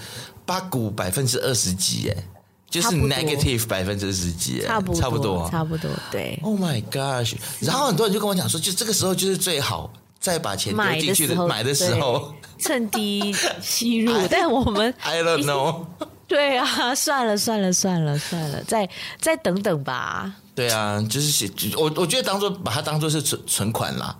[0.45, 2.23] 八股百分之二十几，哎。
[2.69, 6.39] 就是 negative 百分之二十几，差不多，差不多，差不多，对。
[6.43, 7.34] Oh my gosh！
[7.62, 14.13] 然后很多人就跟我讲说，就这个时候就是最好再把钱丢进去的，买的时候， 趁低吸入。
[14.29, 15.86] 但我们 I don't know。
[16.27, 18.88] 对啊，算了算了算了算了，再
[19.19, 20.32] 再等等吧。
[20.53, 24.15] 对啊，就是我我觉得当做把它当做是存存款啦。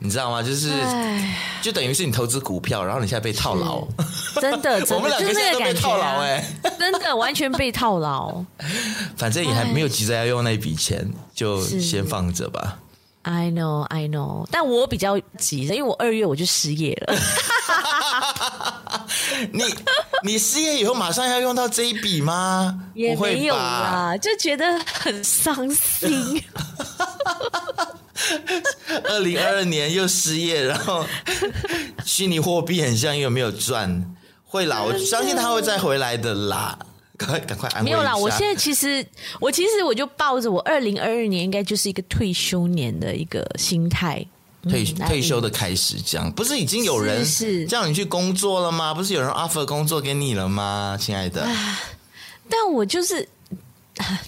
[0.00, 0.42] 你知道吗？
[0.42, 0.68] 就是，
[1.62, 3.82] 就等于是你投资股票，然后你现在被套牢，
[4.38, 6.44] 真的，真的，我们两个现在都被套牢哎，
[6.78, 8.44] 真的完全被套牢。
[9.16, 12.76] 反正也还没有急着要用那笔钱，就先放着吧。
[13.24, 17.14] I know, I know，但我比较急，因为我二月我就失业了。
[19.50, 19.62] 你
[20.22, 22.82] 你失业以后马上要用到这一笔吗？
[22.94, 26.42] 也没有啦，就觉得很伤心。
[29.04, 31.04] 二零二二年又失业，然后
[32.04, 36.78] 虚拟货币很像又没有赚，会啦，我相信他会再回来的啦，
[37.16, 37.84] 赶快赶快安慰。
[37.84, 39.06] 没有啦，我现在其实
[39.40, 44.24] 我其实我就抱着我二零二二年应该就是一个退休年的一个心态，
[44.68, 48.92] 退、嗯、退休的开始，这样不是已经有人是叫你去工作了吗？
[48.92, 51.46] 不是有人 offer 工作给你了吗，亲爱的？
[52.48, 53.28] 但我就是。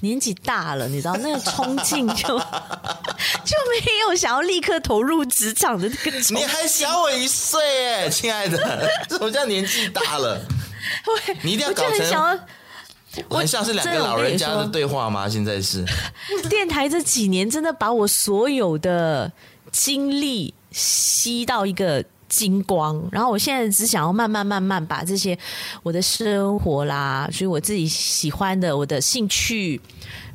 [0.00, 6.36] 年纪大了，你知道那个冲劲就 就没有想要立刻投入职场的那个冲。
[6.36, 7.60] 你还小我一岁
[7.92, 10.40] 哎，亲爱的，什么叫年纪大了？
[11.42, 12.40] 你一定要搞成，
[13.28, 15.28] 我很像是两个老人家的对话吗？
[15.28, 15.84] 现在是
[16.48, 19.30] 电台这几年真的把我所有的
[19.70, 23.02] 精力吸到一个精光。
[23.10, 25.38] 然后我现在只想要慢慢慢慢把这些
[25.82, 29.80] 我的生活啦，所以我自己喜欢的，我的兴趣，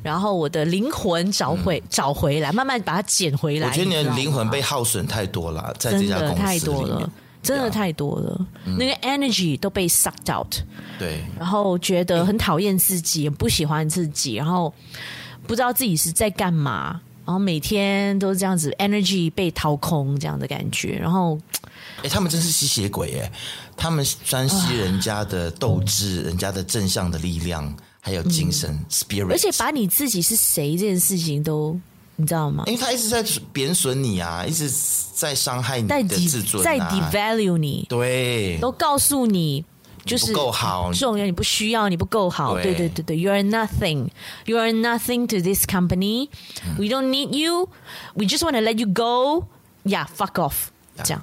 [0.02, 3.68] 然后我的灵魂找回、嗯、找回来，慢慢把它捡回来。
[3.68, 7.10] 我觉得你的灵魂被耗损太多了，在这家公司太多了，
[7.42, 10.54] 真的太多了，嗯、那个 energy 都被 sucked out。
[10.98, 14.72] 对，然后觉得很讨厌自己，不喜欢自己，然后
[15.46, 17.00] 不知道自己是在干嘛。
[17.24, 20.98] 然后每天都是这样子，energy 被掏空这样的感觉。
[20.98, 21.38] 然后，
[22.02, 23.32] 哎，他们真是吸血鬼哎！
[23.76, 31.78] 他们专吸人家的斗志、啊、人家的正向的力量，还有精神、嗯、spirit，而且把你自己是谁这件事情都
[32.16, 32.64] 你知道吗？
[32.66, 34.70] 因为他一直在贬损你啊，一直
[35.14, 39.64] 在伤害你的自尊、啊，在 devalue 你，对，都告诉你。
[40.04, 42.54] 就是不够好，重要，你不需要，你不够好。
[42.54, 44.08] 对对对对，You are nothing.
[44.46, 46.28] You are nothing to this company.
[46.76, 47.68] We don't need you.
[48.14, 49.46] We just want to let you go.
[49.84, 50.70] Yeah, fuck off.
[51.04, 51.22] 这样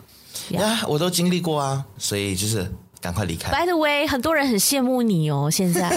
[0.52, 2.72] 呀，我都经历过啊，所以就是
[3.02, 3.52] 赶快离开。
[3.52, 5.90] By the way，很多人很羡慕你哦，现在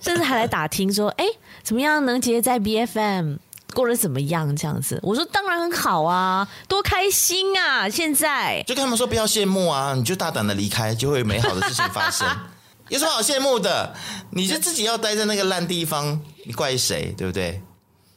[0.00, 1.26] 甚至还来打听说，哎，
[1.62, 3.36] 怎么样能结在 BFM？
[3.74, 4.54] 过得怎么样？
[4.54, 7.88] 这样子，我说当然很好啊，多开心啊！
[7.88, 12.28] 现在就跟他们说不要羡慕啊，你就大胆的离开，就会有美好的事情发生。
[12.88, 13.94] 有什么好羡慕的？
[14.30, 17.14] 你就自己要待在那个烂地方，你怪谁？
[17.16, 17.62] 对不对？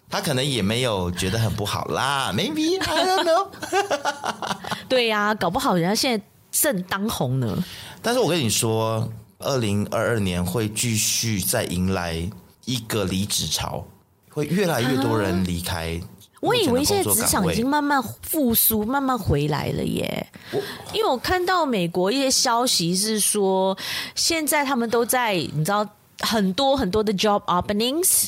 [0.09, 3.47] 他可能也没有觉得很不好啦， maybe I don't know。
[4.87, 7.57] 对呀、啊，搞不好人家现在正当红呢。
[8.01, 12.29] 但是我跟你说，二零二二年会继续再迎来
[12.65, 13.85] 一个离职潮。
[14.35, 15.97] 会越来越多人离开。
[16.41, 20.27] 我以为现在职场已经慢慢复苏，慢慢回来了耶。
[20.93, 23.75] 因为我看到美国一些消息是说，
[24.13, 25.87] 现在他们都在，你知道，
[26.19, 28.27] 很多很多的 job openings，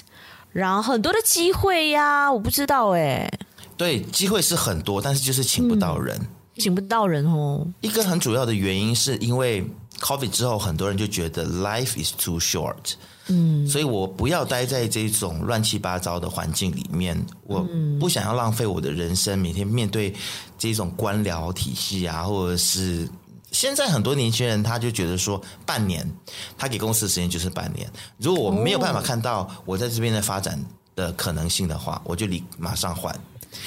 [0.51, 2.31] 然后很多的机会呀。
[2.31, 3.29] 我不知道哎。
[3.75, 7.67] 对，机会是很多，但是就是请不到人，嗯、请不到人哦。
[7.81, 9.63] 一个很主要的原因是因为
[9.99, 12.93] COVID 之后，很多人就觉得 life is too short。
[13.27, 17.17] 嗯，所以我不要待在这种乱七八糟的环境里面。
[17.43, 17.65] 我
[17.99, 20.13] 不想要浪费我的人生，每天面对
[20.57, 23.07] 这种官僚体系啊，或者是
[23.51, 26.09] 现在很多年轻人他就觉得说，半年
[26.57, 27.89] 他给公司的时间就是半年。
[28.17, 30.63] 如果我没有办法看到我在这边的发展
[30.95, 33.13] 的可能性的话，我就立马上换。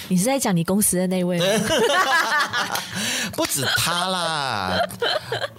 [0.08, 1.46] 你是在讲你公司的那位吗？
[3.36, 4.78] 不止他啦，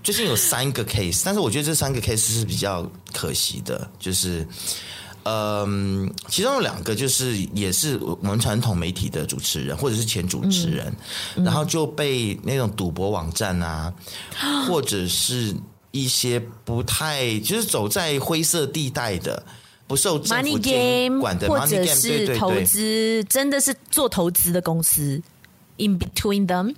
[0.03, 4.45] 最近有三个 case，但是我觉得这三个 case 是比较可惜的，就是，
[5.23, 10.93] 嗯、呃，其中有两个就是也是我们传统媒体的主持人或者是前主持人，
[11.36, 13.93] 嗯、然后就被那种赌博网站啊，
[14.43, 15.55] 嗯、或者是
[15.91, 19.43] 一些不太就是走在灰色地带的。
[19.91, 25.21] 不受政府监管的 money game，或者是投资，真的是做投资的公司
[25.75, 26.73] ，in between them，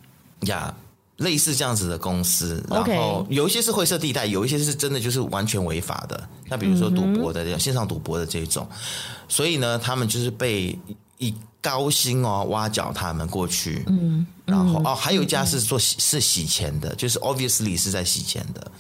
[0.48, 0.74] 呀
[1.20, 8.68] ，yeah, 类似这样子的公司，然后有一些是灰色地带，有一些是真的就是完全违法的，那比如说赌博的、线上赌博的这种，
[9.28, 10.76] 所以呢，他们就是被
[11.20, 18.72] 以高薪哦挖角他们过去，嗯，然后哦，还有一家是做是洗钱的，就是 obviously 是在洗钱的。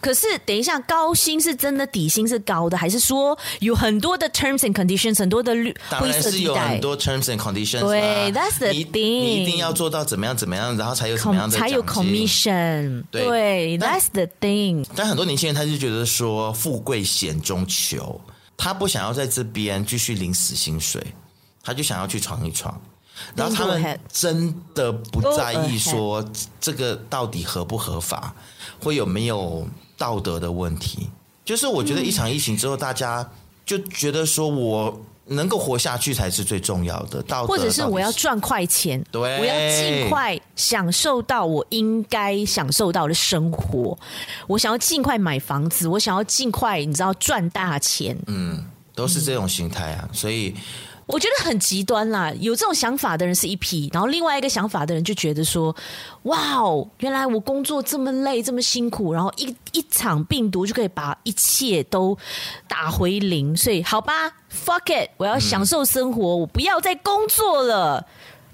[0.00, 6.30] 可是，等一下，高薪是真的底薪是高的，还是说有很多的 terms and conditions，很多的绿灰色地带？
[6.30, 7.80] 当然是有很多 terms and conditions。
[7.80, 9.20] 对，that's the thing。
[9.20, 13.02] 你一定要做到怎么样怎么样，然后才有怎么样的才有 commission。
[13.10, 14.86] 对，that's the thing。
[14.94, 18.20] 但很多年轻人他就觉得说，富贵险中求，
[18.56, 21.04] 他不想要在这边继续领死薪水，
[21.62, 22.80] 他就想要去闯一闯。
[23.34, 26.24] 然后他们真的不在意说
[26.60, 28.32] 这个到底合不合法，
[28.78, 29.66] 会有没有。
[29.98, 31.10] 道德的问题，
[31.44, 33.28] 就是我觉得一场疫情之后，大家
[33.66, 37.20] 就觉得说我能够活下去才是最重要的。
[37.24, 43.98] 道德，或者是我要赚快钱，对，我要尽快享受到我应该享受到的生活。
[44.46, 48.16] 我想要尽快买房子，我想要尽快，你知道赚大钱。
[48.28, 50.54] 嗯，都是这种心态啊，所以。
[51.08, 55.74] 我觉得很极端啦，有这种想法的人是一批，然后另外一个想法的人就觉得说，
[56.24, 62.16] 哇哦，原来我工作这么累，这么辛苦，然后一一场病毒就可以把一切都
[62.68, 68.06] 打回零，所以好吧，fuck it，我要享受生活，我不要再工作了。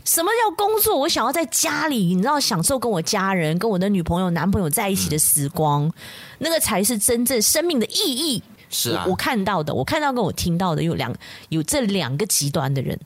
[0.04, 0.94] 什么叫工作？
[0.94, 5.90] 我想要在家里，你知道，享受跟我家人、跟我的女朋友、男朋友在一起的时光，
[6.38, 8.42] 那个才是真正生命的意义。
[8.74, 11.14] 是啊，我，我看到的，我看到跟我听到的有两
[11.50, 12.98] 有这两个极端的人，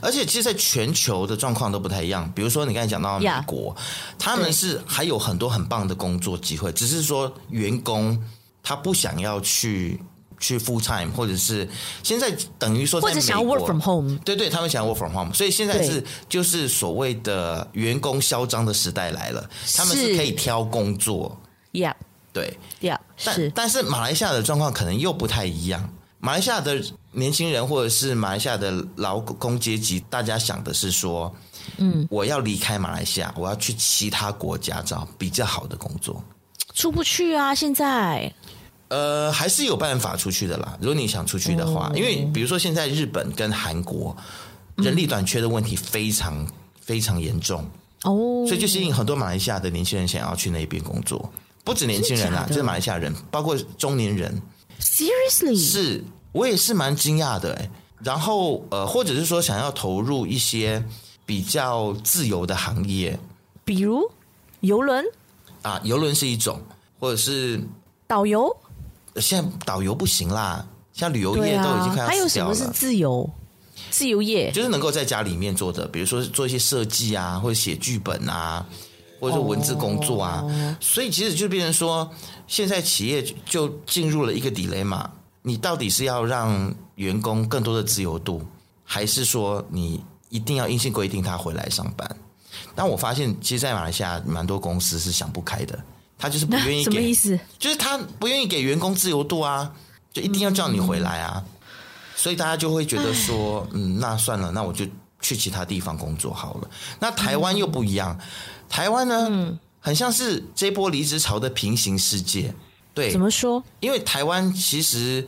[0.00, 2.30] 而且其实，在全球的状况都不太一样。
[2.34, 3.76] 比如说，你刚才讲到美国.
[4.18, 8.18] 他们是还有很多很棒的工作机会，只是说员工
[8.62, 10.00] 他不想要去
[10.40, 11.68] 去 full time，或者是
[12.02, 21.36] 现在等于说在或者想要 work from home，对对，他们想要 work from home，所以现在是就是所谓的员工嚣张的时代来了，他们是可以挑工作
[21.72, 21.94] ，Yeah，
[22.34, 26.82] 对，Yeah，但是，但是马来西亚的状况可能又不太一样，马来西亚的
[27.12, 31.32] 年轻人或者是马来西亚的劳工阶级，大家想的是说，
[31.76, 36.22] 嗯，我要离开马来西亚，我要去其他国家找比较好的工作，
[36.74, 38.30] 出不去啊，现在。
[38.88, 40.76] 呃，还是有办法出去的啦。
[40.80, 44.14] 如果你想出去的话，因为比如说现在日本跟韩国
[44.76, 46.46] 人力短缺的问题非常
[46.80, 47.64] 非常严重。
[48.02, 51.32] 哦，所以就吸引很多马来西亚的年轻人想要去那边工作。
[51.64, 54.40] 不止年轻人啊，就是马来西亚人，包括中年人。
[54.80, 57.70] Seriously，是我也是蛮惊讶的哎。
[58.00, 60.84] 然后呃，或者是说想要投入一些
[61.24, 63.18] 比较自由的行业，
[63.64, 64.10] 比如
[64.60, 65.02] 游轮
[65.62, 66.60] 啊，游轮是一种，
[67.00, 67.62] 或者是
[68.06, 68.54] 导游。
[69.16, 72.06] 现在导游不行啦，像旅游业都已经快要。
[72.06, 73.30] 还有什么是自由？
[73.90, 78.66] 自由业就是能够在家里面做的，比如说做一些设计啊，或者写剧本啊，
[79.24, 80.40] 或者说文字工作啊。
[80.42, 80.52] Oh.
[80.80, 82.10] 所以其实就变成说，
[82.46, 85.06] 现在企业就进入了一个 dilemma，
[85.40, 88.42] 你到底是要让员工更多的自由度，
[88.84, 92.16] 还是说你一定要硬性规定他回来上班？
[92.74, 95.78] 但我发现，其实，在马来西亚蛮多公司是想不开的。
[96.16, 97.38] 他就是不愿意给，什么意思？
[97.58, 99.72] 就是他不愿意给员工自由度啊，
[100.12, 101.52] 就一定要叫你回来啊，嗯、
[102.14, 104.86] 所以大家就会觉得说，嗯，那算了，那我就
[105.20, 106.70] 去其他地方工作好了。
[107.00, 108.16] 那台湾又不一样，
[108.74, 112.52] 台湾呢，嗯、很像是这波离职潮的平行世界。
[112.92, 113.62] 对，怎么说？
[113.78, 115.24] 因为台湾其实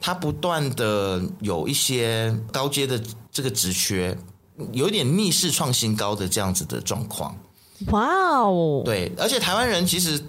[0.00, 4.16] 它不断的有一些高阶的这个职缺，
[4.70, 7.36] 有一点逆势创新高的这样子的状况。
[7.88, 8.06] 哇
[8.42, 8.82] 哦！
[8.84, 10.22] 对，而且台湾人其实。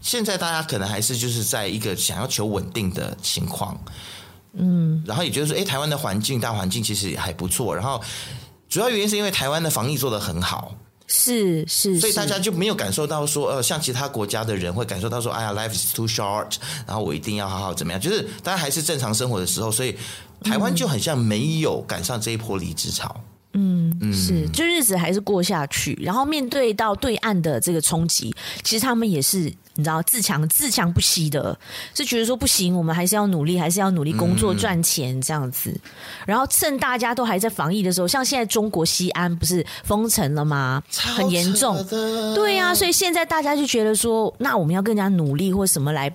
[0.00, 3.76] 现在大家可能还是就是在一个想要求稳定的情况，
[4.52, 7.74] 嗯，然后也就是说，哎，台湾的环境大环境其实也还不错。
[7.74, 8.00] 然后
[8.68, 10.72] 主要原因是因为台湾的防疫做得很好，
[11.08, 16.56] 是是，所以大家就没有感受到说，呃，像其他国家的人会感受到说，哎呀，life is too short，
[16.86, 18.00] 然后我一定要好好怎么样。
[18.00, 19.96] 就是大家还是正常生活的时候，所以
[20.42, 23.18] 台湾就很像没有赶上这一波离职潮。
[23.54, 29.52] 嗯，嗯是，就日子还是过下去，然后面对到对岸的这个冲击，其实他们也是。
[29.78, 31.56] 你知道自强自强不息的，
[31.94, 35.72] 是觉得说不行，我们还是要努力，还是要努力工作赚钱这样子。
[36.26, 40.82] 然后趁大家都还在防疫的时候，像现在中国西安不是封城了吗？
[40.92, 41.80] 很严重，
[42.34, 42.74] 对呀、啊。
[42.74, 46.12] 所以现在大家就觉得说，那我们要更加努力，或什么来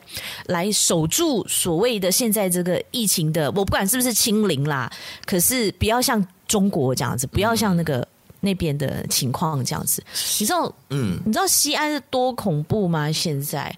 [0.48, 4.92] 来守住所谓的现在这个疫情的，我不管是不是清零啦，
[5.26, 8.06] 可是不要像中国这样子，不要像那个。
[8.44, 10.04] 那边的情况这样子，
[10.40, 13.12] 你知道，嗯，你知道西安是多恐怖吗？
[13.12, 13.74] 现在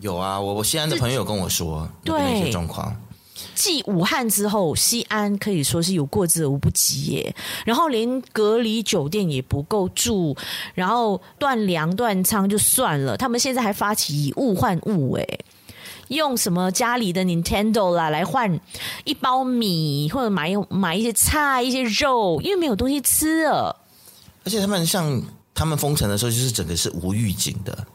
[0.00, 2.94] 有啊，我我西安的朋友跟我说，对那些状况。
[3.54, 7.34] 继武汉之后，西安可以说是有过之而无不及耶。
[7.64, 10.36] 然后连隔离酒店也不够住，
[10.74, 15.26] 然后断粮断仓就算了，他们现在还发起以物换物，哎，
[16.08, 18.60] 用什么家里的 Nintendo 啦来换
[19.04, 23.81] 一包米，或者买买一些菜、一些肉，因为没有东西吃了。
[24.44, 25.22] 而且他们像
[25.54, 27.86] 他们封城的时候，就是整个是无预警的。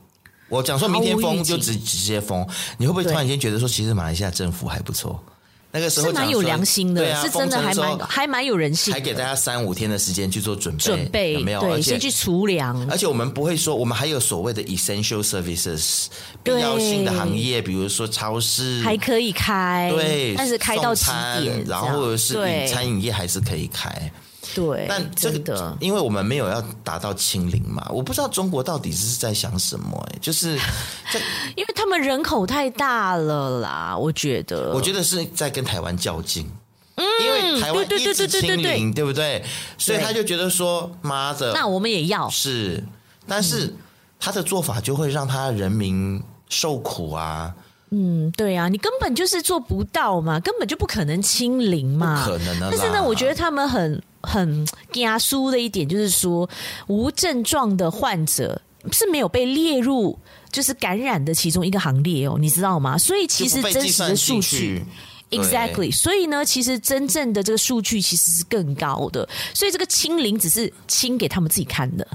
[0.49, 5.21] 我讲说明天封就直直接封，你会不会突然间觉得说，其实马来西亚政府还不错？
[5.69, 11.59] 那个时候是蛮有良心的，啊、是真的还蛮还蛮有人性，还给大家三五天的时间去做准备，准备有没有？
[11.59, 12.87] 对，先去储粮。
[12.89, 16.05] 而且我们不会说，我们还有所谓的 essential services
[16.41, 21.61] 必要性的行业，比如说超市还可以开，对，但是开到几点？
[21.67, 22.35] 然后是
[22.69, 24.09] 餐饮业还是可以开。
[24.55, 30.57] 对，但这个的，因为我们没有要达到清零嘛，我不知道中国到底是在想什么，哎，就是
[31.11, 31.19] 在，
[31.55, 36.49] 因为他们人口太大了啦，我觉得，我觉得是在跟台湾较劲，
[36.95, 39.43] 嗯，因为台湾一直清零，对不对？
[39.77, 42.83] 所以他就觉得说，妈的，那我们也要是，
[43.27, 43.73] 但是
[44.19, 47.53] 他的做法就会让他人民受苦啊。
[47.89, 52.69] 嗯，对啊，你根本就是做不到嘛，根本就不可能清零嘛，不可能的。
[52.69, 56.49] 但是呢，我觉得他们很很惊输的一点就是说，
[56.87, 58.61] 无症状的患者
[58.91, 60.19] 是没有被列入
[60.51, 62.97] 就是感染的其中一个行列哦，你知道吗？
[62.97, 64.85] 所以其实真实的数据
[65.29, 72.05] ，exactly，所以呢，其实真正的这个数据其实是更高的，所以这个清零只是清给他们自己看的，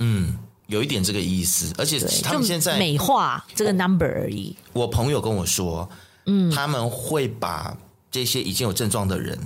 [0.00, 0.36] 嗯。
[0.70, 4.56] 有一点这个意思，而且他们现在美化这个 number 而已。
[4.72, 5.88] 我朋友跟我说，
[6.26, 7.76] 嗯，他们会把
[8.10, 9.36] 这些已经有症状的人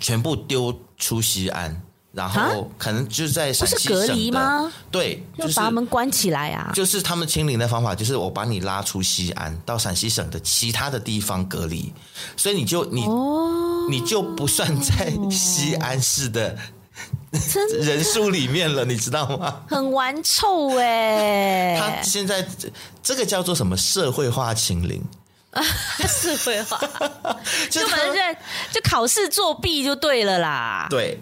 [0.00, 1.80] 全部丢出西安，
[2.12, 4.72] 然后可能就是在陕西隔离吗？
[4.90, 6.72] 对，就是把他们关起来啊。
[6.74, 11.92] 就是他们清零的方法，就是我把你拉出西安，到陕西省的其他的地方隔离，
[12.36, 16.56] 所以你就你、哦、你就不算在西安市的
[17.80, 19.62] 人数里面了，你知道吗？
[19.68, 21.76] 很玩臭哎！
[21.78, 22.46] 他现在
[23.02, 25.02] 这个叫做什么社会化清零？
[26.06, 26.78] 社会化，
[27.70, 28.36] 就反正
[28.70, 30.86] 就考试作弊就对了啦。
[30.90, 31.18] 对，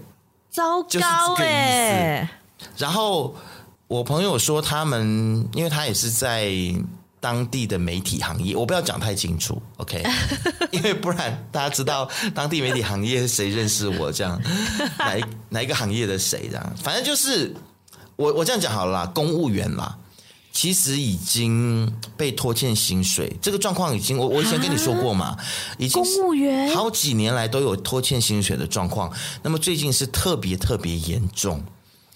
[0.50, 2.28] 糟糕哎。
[2.76, 3.34] 然后
[3.86, 6.50] 我朋友说，他们因为他也是在
[7.24, 10.04] 当地的媒体行业，我不要讲太清楚，OK？
[10.70, 14.38] 因为不然大家知道当地媒体行业谁认识我这样，
[14.98, 17.54] 哪一哪一个行业的谁这样，反正就是
[18.16, 19.96] 我我这样讲好了啦，公务员啦。
[20.52, 25.34] 其实已经被拖欠薪水，这个状况已经我我以前跟你说过嘛，
[25.78, 29.10] 已经公务员好几年来都有拖欠薪水的状况，
[29.42, 31.64] 那么最近是特别特别严重。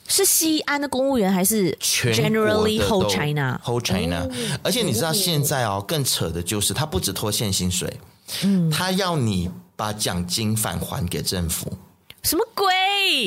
[0.08, 4.28] 是西安的公务员还是 generally whole China whole China？
[4.62, 8.00] 而且你知道现在哦，更扯的就是他不止拖欠薪水，
[8.42, 11.72] 嗯，他要你把奖金返还给政府。
[12.24, 12.66] 什么鬼？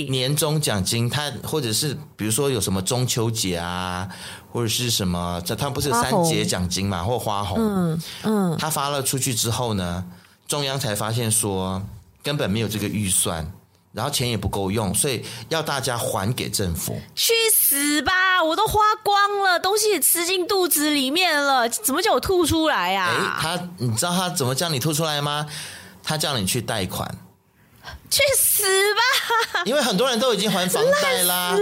[0.09, 4.07] 年终奖金，他或者是比如说有什么中秋节啊，
[4.51, 10.03] 或者是什么，这他不是有三节奖金嘛，或花红，嗯嗯，他发了出去之后呢，
[10.47, 11.81] 中央才发现说
[12.21, 13.49] 根本没有这个预算，
[13.93, 16.99] 然后钱也不够用，所以要大家还给政府。
[17.15, 18.43] 去死吧！
[18.43, 23.05] 我都花光了，东西也吃进肚子里面了，怎么叫我吐出来呀？
[23.05, 23.37] 啊？
[23.37, 25.45] 哎，他你知道他怎么叫你吐出来吗？
[26.03, 27.17] 他叫你去贷款。
[28.09, 28.63] 去死
[28.93, 29.63] 吧！
[29.65, 31.55] 因为很多人都已经还房贷啦，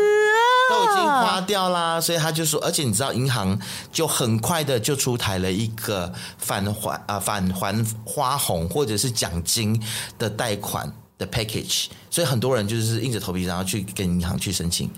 [0.69, 3.57] 都已经花掉啦，所以他就说，而且你知道，银行
[3.91, 9.81] 就很快的就出台了一个返还啊返还花红或者是奖金
[10.17, 14.89] 的贷款的 package，所以很多人就是硬着头皮，然后去跟银行去申请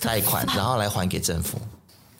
[0.00, 1.60] 贷款，然后来还给政府。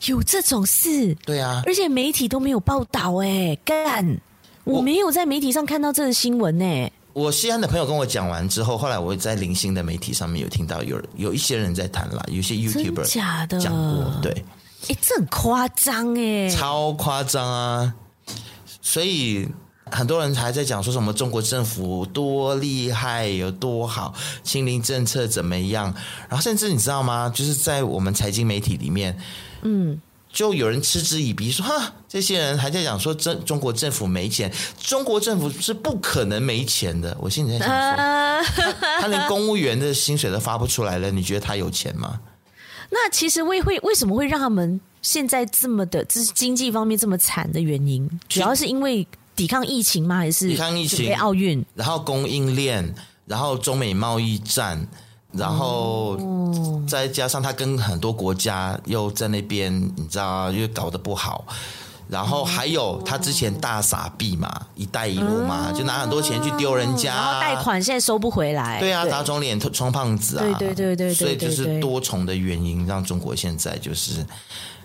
[0.05, 1.15] 有这种事？
[1.25, 4.19] 对啊，而且媒体都没有报道哎，干，
[4.63, 6.91] 我没有在媒体上看到这个新闻哎。
[7.13, 14.33] 我西安的朋友跟我讲完之后，后来我在零星的媒体上面有听到有有一些人在谈了，有些 YouTuber 假的讲过，对，
[14.89, 17.95] 哎，这很夸张哎，超夸张啊！
[18.81, 19.47] 所以
[19.91, 24.13] 很多人还在讲说什么中国政府多厉害，有多好，
[24.43, 25.93] 清零政策怎么样？
[26.27, 27.31] 然后甚至你知道吗？
[27.33, 29.17] 就是在我们财经媒体里面，
[29.61, 30.01] 嗯。
[30.33, 42.19] 就有人嗤之以鼻说：“哈，这些人还在讲说中中国政府没钱，中国政府是不可能没钱的。”我心里在想说，他，他连公务员的薪水都发不出来了，你觉得他有钱吗？
[42.89, 50.17] 那其实为会为什么会让他们现在这么的，就是经济方面这么惨的原因，主要是因为抵抗疫情吗？
[50.17, 51.13] 还是抵抗疫情？
[51.15, 52.93] 奥运，然后供应链，
[53.25, 54.87] 然后中美贸易战。
[55.37, 56.17] 然后
[56.87, 61.45] 再加上他跟很多国家又在那边，你知道，又搞得不好。
[62.07, 68.79] 然后还有他之前大傻币嘛，一带一路嘛，就拿很多钱去丢人家，然后贷款现在收不回来。
[68.79, 70.45] 对啊，打肿脸充胖子啊！
[70.57, 74.25] 对对对对对，所以就是多重的原因让中国现在就是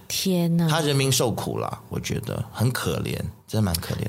[0.09, 3.15] 天哪，他人民受苦了，我觉得很可怜，
[3.47, 4.05] 真的蛮可怜。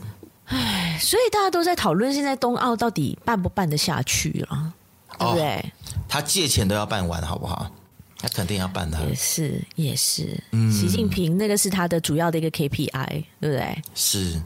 [0.52, 4.74] 唉，所以大家都在讨论现在冬奥到底办不办得下去了。
[5.20, 5.56] 对不对？
[5.58, 5.64] 哦，
[6.08, 7.70] 他借钱都要办完，好不好？
[8.18, 8.98] 他肯定要办的。
[9.08, 10.42] 也是，也是。
[10.52, 13.82] 嗯，习近平那个是他的主要的一个 KPI，对不对？
[13.94, 14.42] 是。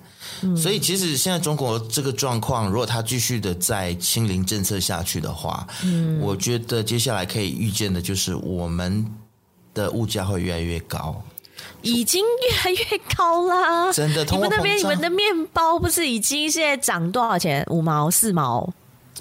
[0.57, 9.05] 所以，其实现在中国这个状况，如果他继续的在清零政策下去的话，嗯，我觉得接下来可以预见的就是我们
[9.73, 11.21] 的物价会越来越高，
[11.85, 13.91] 已经越来越高啦。
[13.93, 17.65] 真的，你们那边你们的面包不是已经现在涨多少钱？
[17.69, 18.69] 五毛、四毛？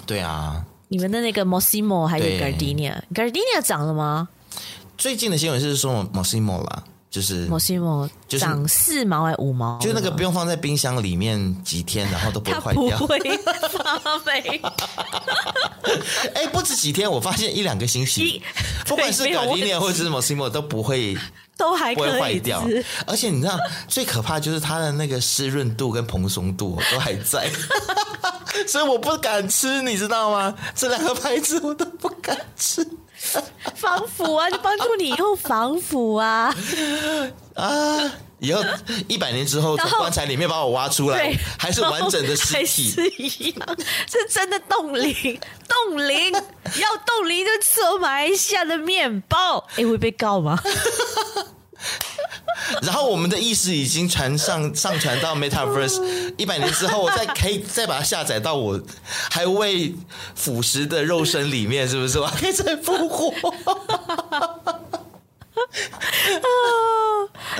[0.05, 0.65] 对啊。
[0.87, 4.29] 你们的那个 Mossimo 还有 Gardenia，Gardenia 涨了吗？
[4.97, 9.79] 最近的新闻是说 Mossimo 啦，就是 Mossimo 涨四毛还五毛？
[9.79, 14.61] 就那个不用放在冰箱里面几天，然后都不会坏掉，不会发霉。
[16.35, 18.41] 哎，不止几天，我发现一两个星期，
[18.85, 21.17] 不管是 Gardenia 或者是 Mossimo 都不会。
[21.57, 22.63] 都还可以不会坏掉，
[23.07, 27.49] 而且你知道 最可怕就是它的那个湿润度跟蓬松度 都还在，
[28.67, 30.53] 所以我不敢吃，你知道吗？
[30.75, 32.85] 这两个牌子我都不敢吃。
[33.75, 36.53] 防腐啊，就帮助你以后防腐啊
[37.55, 38.11] 啊！
[38.39, 38.61] 以后
[39.07, 43.77] 一百年之后从棺材里面把我挖出来，还是完整的尸体，是一样，
[44.11, 46.33] 是真的冻龄，冻龄
[46.77, 50.61] 要冻龄就吃马来西亚的面包，哎，会被告吗？
[52.81, 58.79] 然后我们的意识已经传上上传到 Metaverse， 一百年之后，我再可以再把它下载到我
[59.31, 59.93] 还未
[60.35, 62.19] 腐蚀的肉身里面，是不是？
[62.19, 63.33] 我还可以再复活。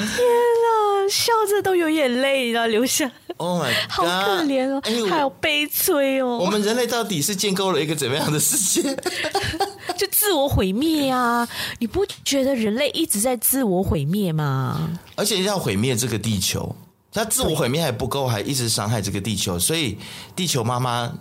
[0.06, 3.12] 天哪，笑着都有眼泪，你知道流下。
[3.38, 6.38] Oh my God， 好可怜哦，欸、还有悲催哦。
[6.40, 8.96] 我们人类到底是建构了一个怎么样的世界？
[9.98, 11.48] 就自我毁灭啊！
[11.80, 14.90] 你不觉得人类一直在自我毁灭吗？
[15.16, 16.76] 而且要毁灭这个地球，
[17.12, 19.98] 他自我毁灭还不够，还一直伤害这个地球，所以
[20.36, 21.14] 地球妈妈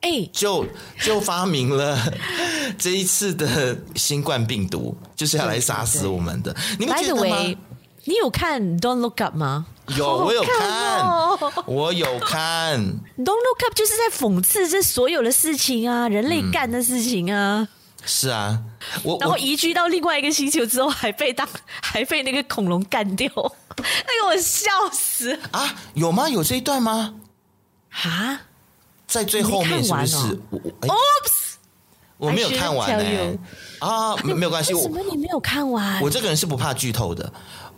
[0.00, 0.66] 哎，就
[1.02, 1.98] 就发明了
[2.78, 6.54] 这一次的新冠病毒，就是要来杀死我们的。
[6.78, 7.36] 你们觉得吗？
[8.04, 9.66] 你有看《Don't Look Up》吗？
[9.96, 12.78] 有，我有看，哦、我有看。
[13.18, 17.60] 《Don't Look Up》就是在讽刺这所有的事情啊，人类干的事情啊。
[17.60, 17.68] 嗯、
[18.04, 18.58] 是啊，
[19.02, 21.48] 我然后移居到另外一个星球之后，还被当
[21.82, 25.74] 还被那个恐龙干掉， 那个，我笑死啊！
[25.94, 26.28] 有吗？
[26.28, 27.14] 有这一段吗？
[27.90, 28.40] 啊，
[29.06, 30.16] 在最后面是不是？
[30.16, 30.88] 哦、我哎、
[32.18, 33.38] 我没有看完呢、欸。
[33.80, 36.00] 啊，没没有关系，为什么你没有看完？
[36.00, 37.30] 我这个人是不怕剧透的。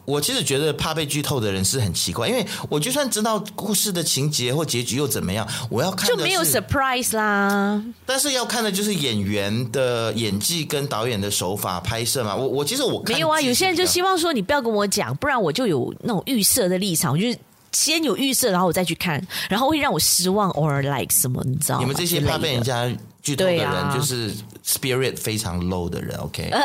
[0.07, 7.83] 我其实觉得怕被剧透的人是很奇怪，因为我就算知道故事的情节或结局又怎么样，我要看就没有 surprise 啦。
[8.07, 12.35] 但是要看的就是演员的演技跟导演的手法拍摄嘛。
[12.35, 17.37] 我我其实我没有啊，有些人就希望说你不要跟我讲，不然我就有那种预设的立场，我就是
[17.73, 21.81] 先有预设，然后我再去看，然后会让我失望 or like 什么，你知道吗？
[21.81, 22.91] 你们这些怕被人家
[23.27, 24.33] 剧透的人，就是
[24.64, 26.16] spirit 非常 low 的人。
[26.18, 26.49] OK。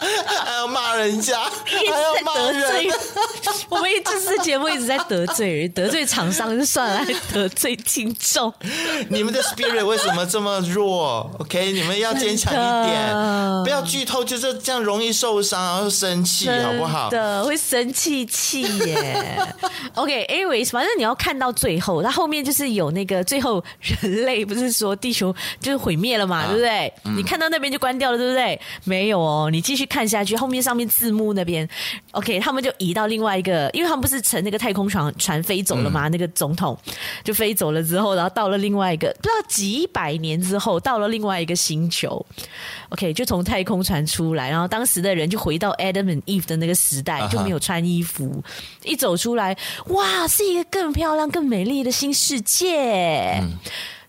[0.00, 1.36] 还要骂人家，
[1.66, 2.88] 一直在得罪。
[3.68, 8.52] 我们这次节目一直在得罪人，得罪厂商就算了，还得罪听众。
[9.08, 13.12] 你们的 spirit 为什么这么弱？OK， 你们要坚强一点，
[13.64, 17.10] 不要剧透，就是这样容易受伤，然后生气，好不好？
[17.10, 19.44] 的会生气气耶。
[19.94, 23.62] OK，anyways，反正你要看到最后，它后面就是有那个最后
[24.00, 26.92] 人类不是说地球就是毁灭了嘛，对不对？
[27.16, 28.60] 你看到那边就关掉了，对不对？
[28.84, 31.68] 没有哦，你继续看下去，后面上面字幕那边
[32.12, 36.08] ，OK，他们就移到另外一个，因为他们不是乘那个太空船船飞走了嘛？
[36.08, 36.76] 嗯、那个总统
[37.24, 42.24] 就飞走了之后，然后到了另外一个不知道几百年之后，到了另外一个星球
[42.90, 48.42] ，OK，就从太空船出来，然后当时的人就回到 Adam and Eve 的那个时代，就没有穿衣服，
[48.84, 49.56] 一走出来，
[49.88, 53.38] 哇，是一个更漂亮、更美丽的新世界。
[53.40, 53.58] 嗯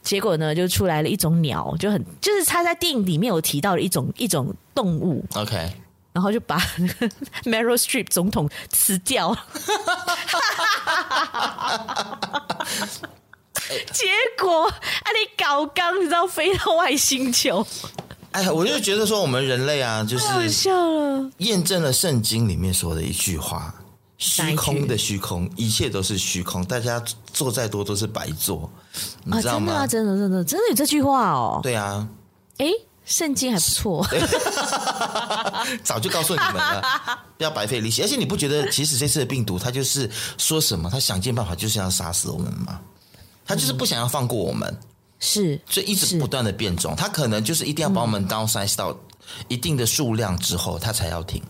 [0.10, 5.24] 结果呢，就出来了一种鸟，就很就是他在电影里面有提到的一种一种动物。
[5.36, 5.72] OK，
[6.12, 6.57] 然后就把
[7.45, 9.38] Meryl Streep 总统吃掉。
[13.93, 14.07] 结
[14.41, 17.64] 果啊，你搞刚，你知道飞到外星球。
[18.32, 20.26] 哎呀，我就觉得说我们人类啊，就是
[21.38, 23.76] 验证了圣经里面说的一句话。
[24.20, 26.64] 虚空的虚空，一切都是虚空。
[26.66, 27.04] 大家
[27.34, 28.70] 做再多都是白做，
[29.24, 29.74] 你知道吗？
[29.74, 31.62] 啊、真的、啊，真的，真的，真的有这句话哦。
[31.64, 32.08] 对啊，
[32.58, 32.68] 哎，
[33.06, 34.06] 圣经还不错，
[35.84, 36.84] 早就告诉你们了，
[37.38, 38.02] 不要白费力气。
[38.04, 42.80] 而且你不觉得，其实这次的病毒，它就是说什么，他想尽办法就是要杀死我们吗？
[43.46, 44.78] 他就是不想要放过我们，
[45.20, 46.94] 是、嗯，所以一直不断的变种。
[46.96, 48.94] 他可能就是一定要把我们 downsize 到
[49.48, 51.42] 一定的数量之后，他才要停。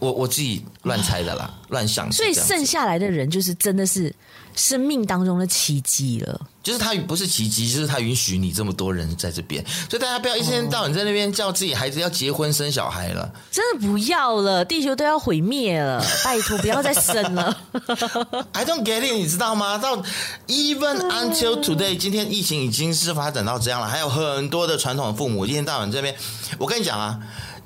[0.00, 2.10] 我我自己乱猜的啦， 乱想。
[2.10, 4.12] 所以剩下来的人就是真的是
[4.56, 6.40] 生命当中的奇迹了。
[6.62, 13.32] 就是他不是奇迹，就是他允许你这么多人在这边，所以大家不要一天到晚在那边叫自己孩子要结婚生小孩了。
[13.50, 17.56] 真的不要了，地球都要毁灭了， 拜托不要再生了。
[18.52, 19.78] I don't get it，你知道吗？
[19.78, 19.96] 到
[20.48, 26.14] even until today，今天疫情已经是发展到这样了，还有很多的传统的父母一天到晚这边，
[26.58, 27.18] 我跟你讲啊。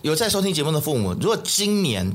[0.05, 2.13] 有在收听节目的父母，如果今年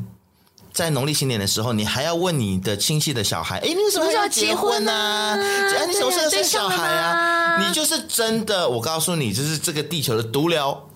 [0.71, 4.93] 在农历新年的时候，你还要问你的亲戚的小孩，哎，你为什么时候结婚呢？
[4.93, 7.57] 哎，你什么时候生小孩啊？
[7.57, 10.87] 你就是真的，我告诉你，就是这个地球的毒瘤。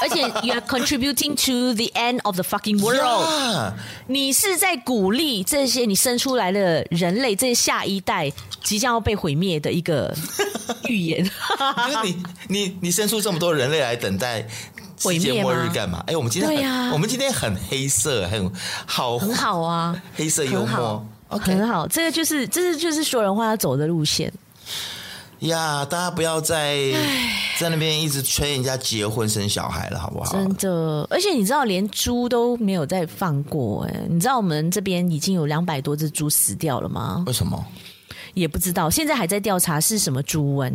[0.00, 3.74] 而且，you are contributing to the end of the fucking world。
[4.06, 10.14] 你是在鼓励这些你生出来的人类，这些下一代即将要被毁灭的一个
[10.84, 11.28] 预言。
[11.90, 12.14] 因为
[12.46, 14.46] 你，你，你生出这么多人类来等待。
[15.10, 16.02] 世界末日干嘛？
[16.06, 18.52] 哎，我们今天对呀，我们今天很黑色，很
[18.86, 21.86] 好，很好啊， 黑色幽默，OK，很好。
[21.88, 24.32] 这个就是，这是就是说人话要走的路线
[25.40, 25.84] 呀。
[25.84, 26.76] 大家不要再
[27.58, 30.32] 在那边一直催人家结婚生小孩了，好不好？
[30.32, 33.84] 真的，而且你知道，连猪都没有再放过。
[33.84, 37.24] 哎，你知道我们这边已经有两百多只猪死掉了吗？
[37.26, 37.64] 为什么？
[38.34, 40.72] 也不知道，现在还在调查是什么猪瘟。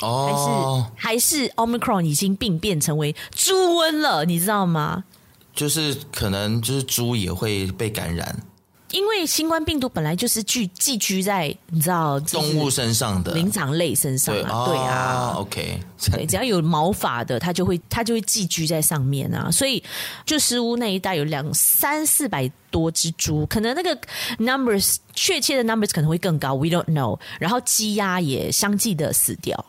[0.00, 5.04] 哦，还是还是 Omicron 已经病变成为猪瘟了，你知道吗？
[5.54, 8.42] 就是可能就是猪也会被感染。
[8.92, 15.80] 因为新冠病毒本来就是聚寄居在你知道动物身上的灵长类身上啊，对，对啊，OK，
[16.10, 19.80] 对，只要有毛发的，它就会它就会寄居在上面啊，所以
[20.26, 23.96] 就石屋那一带有两三四百多只猪，可能那个
[24.38, 27.16] numbers 确切的 numbers 可能会更高，we don't know。
[27.38, 29.64] 然后鸡鸭也相继的死掉，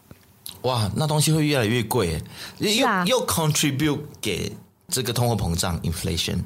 [0.62, 2.22] 哇，那东西会越来越贵，
[2.60, 4.56] 又、啊、又 contribute 给
[4.90, 6.40] 这个通货膨胀 inflation。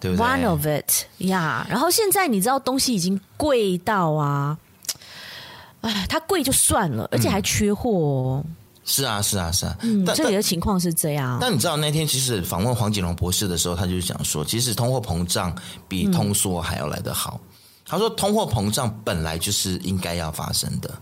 [0.00, 4.58] 对不对 One of it，呀、yeah，然后现在你知道东西已经贵到啊，
[5.82, 8.56] 哎，它贵就算了，而且还缺货、哦嗯。
[8.84, 9.76] 是啊，是啊，是啊。
[9.82, 11.38] 嗯，这里的情况是这样。
[11.40, 17.40] 但你知道那天其实访问黄景荣博士的时候，他就讲说，其实通货膨胀比通缩还要来得好。
[17.40, 17.48] 嗯、
[17.86, 20.92] 他说，通货膨胀本来就是应该要发生的，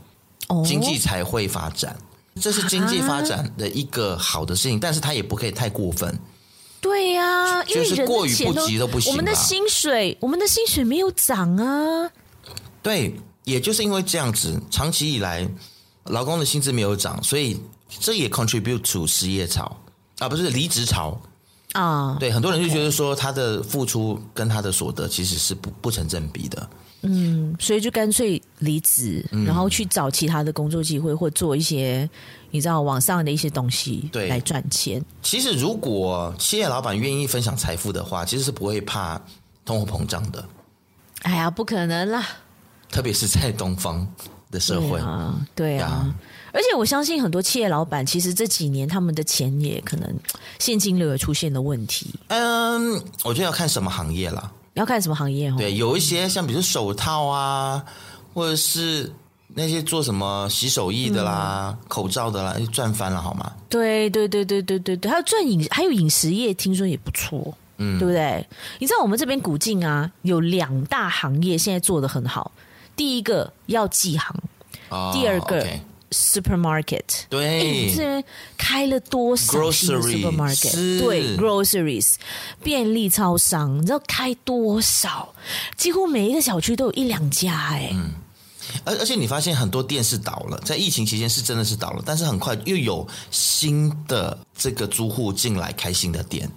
[0.49, 1.97] 哦、经济才会发展，
[2.37, 6.19] 这是经济发展的一个好的事情，啊、但是它也不可以太过分。
[6.81, 12.11] 对呀、啊，因为人的钱都不行，我们的薪水，我们的薪水没有涨啊。
[12.83, 13.15] 对，
[13.45, 15.47] 也就是因为这样子，长期以来
[16.05, 17.61] 劳工的薪资没有涨，所以
[17.99, 19.77] 这也 contribute to 失业潮
[20.21, 21.21] 啊，不是离职潮
[21.73, 22.17] 啊。
[22.19, 26.67] 对，很多人就觉得说他的付出跟他的所得其实是不不成正比的。
[27.03, 32.09] 嗯，所以就干脆离职，然后去找其他的工作机会，或做一些
[32.51, 35.03] 你知道网上的一些东西，对，来赚钱。
[35.23, 39.21] 其实，如果企业老板愿意分享财富的话，其实是不会怕
[39.65, 40.45] 通货膨胀的。
[41.23, 42.27] 哎呀，不可能啦！
[42.91, 44.07] 特别是在东方
[44.51, 46.15] 的社会啊，对啊。
[46.53, 50.13] 而且我相信很多企业老板，其实这几年他们的钱也可能
[50.59, 52.13] 现金流也出现了问题。
[52.27, 52.93] 嗯，
[53.23, 54.51] 我觉得要看什么行业啦。
[54.81, 55.55] 要看什么行业哦？
[55.59, 57.85] 对，有一些像比如手套啊，
[58.35, 59.13] 或者是
[59.49, 63.53] 那些做什么洗手液的啦、嗯、口罩的啦，赚翻了好吗？
[63.69, 68.47] 对对对对对对对，还有赚饮，还有饮食业，听说也不错，嗯，对不对？
[68.79, 72.51] 你知道我们这边古晋啊，有两大行业现在做的很好，
[72.97, 74.35] 第一个药剂行，
[74.89, 75.63] 哦、第二个。
[75.63, 75.81] Okay
[76.11, 78.25] Supermarket，对，
[78.57, 80.99] 开了多少 Supermarket？
[80.99, 82.15] 对，Groceries，
[82.63, 85.33] 便利超商，你知道开多少？
[85.77, 88.11] 几乎每一个小区都有一两家，哎，嗯，
[88.85, 96.51] 而而且你发现很多店是倒了，在疫情期间是真的是倒了，但是很快又有新的这个租户进来开新的店，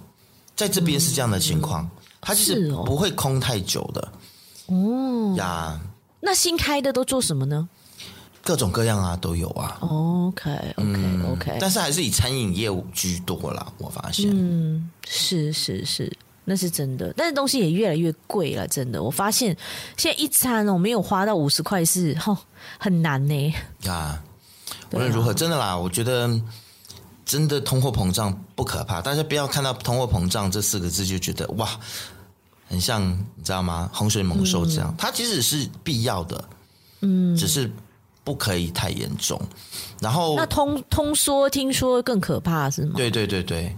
[0.56, 1.90] 在这边是这样的情况，嗯、
[2.20, 4.12] 它就是不会空太久的，
[4.66, 5.34] 哦。
[5.36, 5.80] 呀，
[6.20, 7.68] 那新开的都做什么呢？
[8.44, 9.78] 各种各样啊，都有啊。
[9.80, 11.56] OK，OK，OK.
[11.58, 13.66] 但是还是以餐饮业务居多啦。
[13.78, 16.14] 我发现，嗯，是是是，
[16.44, 17.10] 那是真的。
[17.16, 19.02] 但是东西也越来越贵了，真的。
[19.02, 19.56] 我发现
[19.96, 22.36] 现在一餐哦，没有花到五十块是哦
[22.78, 23.54] 很难呢。
[23.86, 24.22] 啊，
[24.92, 26.38] 无论如何，真的啦，我觉得
[27.24, 31.80] 真的通货膨胀不可怕，大家不要看到通货膨胀这四个字就觉得哇，
[32.68, 33.88] 很像你知道吗？
[33.94, 36.44] 洪水猛兽这样，嗯、它其实是必要的，
[37.00, 37.72] 嗯，只是。
[38.24, 39.38] 不可以太严重，
[40.00, 42.94] 然后那通通缩听说更可怕是吗？
[42.96, 43.76] 对对对对，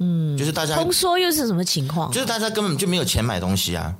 [0.00, 2.10] 嗯，就是大家通缩又是什么情况？
[2.10, 3.94] 就是大家根本就没有钱买东西啊，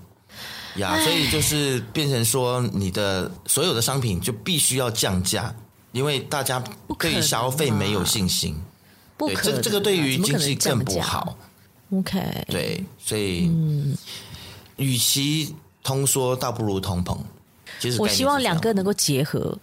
[0.78, 5.54] 呀，所以就是变成说你的所有的商品就必须要降价，
[5.92, 6.62] 因为大家
[6.98, 8.60] 对消费没有信心，
[9.16, 11.36] 不可能，对，这这个对于经济更不好。
[11.92, 13.96] OK，对，所以嗯，
[14.74, 17.16] 与其通缩，倒不如通膨。
[17.98, 19.56] 我希望两个能够结合，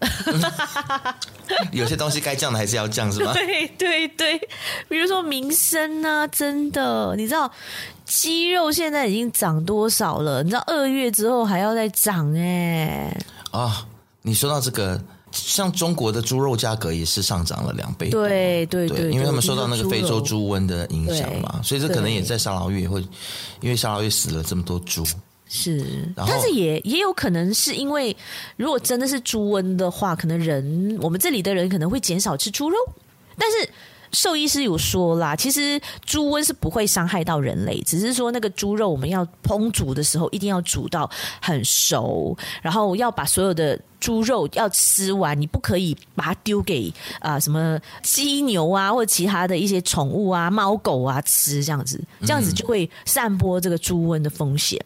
[1.72, 3.34] 有些东西该降的还是要降，是吗？
[3.38, 4.38] 对对对，
[4.88, 7.52] 比如说民生啊，真的，你知道
[8.06, 10.44] 鸡肉现在已经涨多少了？
[10.44, 13.16] 你知道二月之后还要再涨哎！
[13.52, 13.86] 啊，
[14.22, 15.02] 你说到这个，
[15.32, 23.02] 像中国的猪肉价格也是上涨了两倍，对对对，因为他们受到那个非洲猪瘟的影响嘛，所以这可能也在沙劳越会，
[23.62, 25.04] 因为沙劳越死了这么多猪。
[25.54, 25.86] 是，
[26.16, 28.16] 但是也也有可能是因为，
[28.56, 32.78] 如果真的是猪瘟的话，可能人我们这里的人可能会减少吃猪肉。
[33.38, 33.70] 但是
[34.14, 41.10] 兽医师有说啦，其实猪瘟是不会伤害到人类，只是说那个猪肉我们要烹煮的时候一定要煮到
[41.42, 46.90] 很熟，然后要把所有的猪肉要吃完，你不可以把它丢给
[47.20, 54.80] 啊、呃、什么鸡牛啊或者其他的一些宠物啊猫狗啊吃，这样子这样子就会散播这个猪瘟的风险。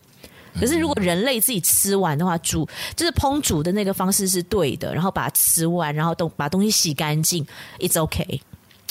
[0.59, 7.45] 可是，如果人类自己吃完的话，煮就是烹煮的那个方式是对的，然后把它吃完，然后都把东西洗干净
[7.79, 8.39] ，it's okay。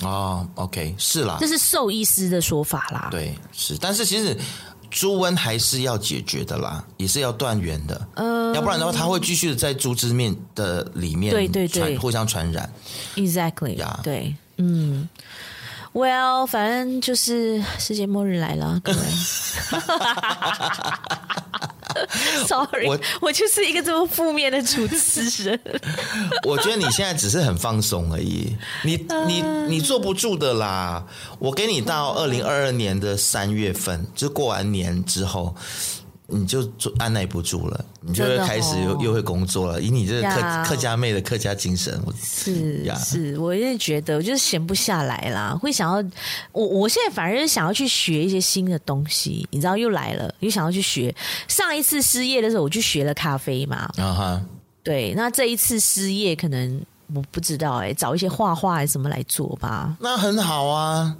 [0.02, 3.08] 哦，OK，是啦，这是兽医师的说法啦。
[3.10, 4.36] 对，是，但是其实
[4.90, 8.08] 猪瘟还是要解决的啦，也是要断源的。
[8.14, 12.68] 嗯、呃，要不然的话，它会继续的在猪只面的里面，对对对，互相传染。
[13.14, 14.02] Exactly，、yeah.
[14.02, 15.08] 对，嗯。
[15.94, 18.98] Well，反正就是世界末日来了，各位。
[22.48, 25.60] Sorry，我我就是一个这么负面的主持人。
[26.42, 28.96] 我觉得你现在只是很放松而已，你
[29.28, 31.06] 你你坐不住的啦。
[31.38, 35.54] 我给你到二零二二年的三月份，就过完年之后。
[36.26, 36.66] 你就
[36.98, 39.80] 按耐不住了，你就会开始又、哦、又会工作了。
[39.80, 46.02] 以你这个客客家妹的客家精神，是呀，是，我也觉得，我就是闲不下来啦，会想要
[46.52, 51.14] 我，我现在反而是想要去学一些新的东西，你知道，又来了，又想要去学。
[51.46, 54.42] 上一次失业的时候，我去学了咖啡嘛，啊哈，
[54.82, 56.80] 对，那这一次失业，可能
[57.14, 59.94] 我不知道哎、欸，找一些画画什么来做吧。
[60.00, 61.14] 那很好啊，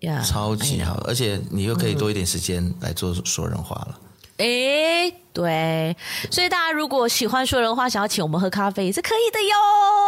[0.00, 3.98] 呀，超级好，而且你又可以多一点时间来做说人话了。
[4.40, 5.94] 哎，对，
[6.30, 9.54] 所以大家如果喜欢说人话，想要请我们喝咖啡也是可以的哟。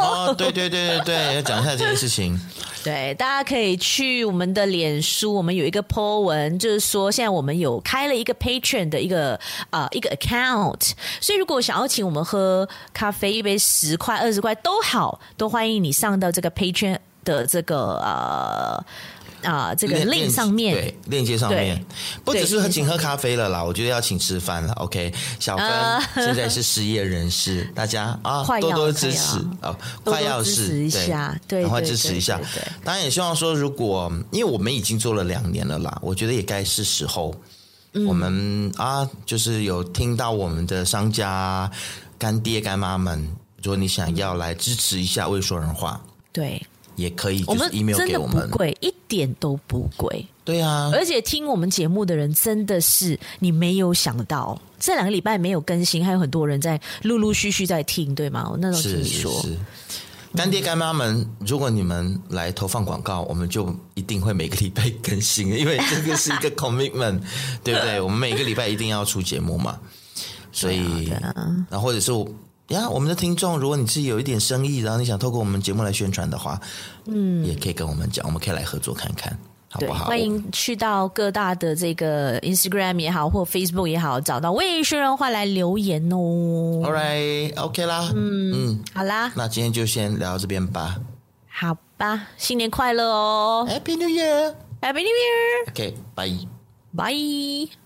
[0.01, 2.41] 哦，对对对对对，要讲一下这件事情。
[2.83, 9.35] 对，大家可以去我们的脸书，我们有一个 po 文，就是说现在我们有开了一个 Patreon 的一个
[9.69, 18.85] 啊、呃、一个 account，所以如果想要请我们喝咖啡，一杯十块、二十块都好，都欢迎你上到这个 Patreon 的这个呃。
[19.43, 21.85] 啊，这个 link 上面对链接上面，
[22.25, 24.73] 不只是喝请喝咖啡了啦，我觉得要请吃饭了。
[24.75, 25.67] OK，小芬
[26.15, 32.41] 现在是失业人士，大家啊多多支持啊，快要是支持一下，对，赶快支持一下。
[32.85, 37.35] 当然也希望说，如果因为我们已经做了两年了啦，我觉得也该是时候，
[38.07, 41.71] 我们啊，就是有听到我们的商家
[42.19, 43.21] 干爹干妈们，
[43.63, 46.01] 如果你想要来支持一下未说人话，
[46.33, 46.65] 对。
[46.97, 50.27] 也可以，我们，真的不贵，一点都不贵。
[50.45, 58.49] 对啊，而且听我们节目的人真的是你没有想到，这两个礼拜没有更新，还有很多人在陆陆续续在听，对吗？
[58.51, 59.59] 我那时候听你说，是是是
[60.35, 67.21] 干爹干妈们，如果你们来投放广告，我们就一定会每个礼拜更新，因为这个是一个 commitment，
[67.63, 68.01] 对不对？
[68.01, 69.79] 我们每个礼拜一定要出节目嘛，
[70.51, 71.09] 所以，
[71.71, 72.29] 然后或者是我。
[72.69, 76.59] 呀，我们的听众，如果你是有一点生意，然后你想透过我们节目来宣传的话，
[77.07, 79.37] 嗯，也可以跟我们讲，我们可以来合作看看，
[79.69, 80.07] 好不好？
[80.07, 86.17] 欢迎去到各大的这个 Instagram 也好，或 Facebook 也好，找到未说人话来留言哦。
[86.85, 90.97] All right，OK、啦，嗯嗯，好啦，那今天就先聊到这边吧。
[91.51, 96.29] 好吧，新年快乐哦！Happy New Year！Happy New Year！OK，拜
[96.95, 97.11] 拜。
[97.11, 97.82] Bye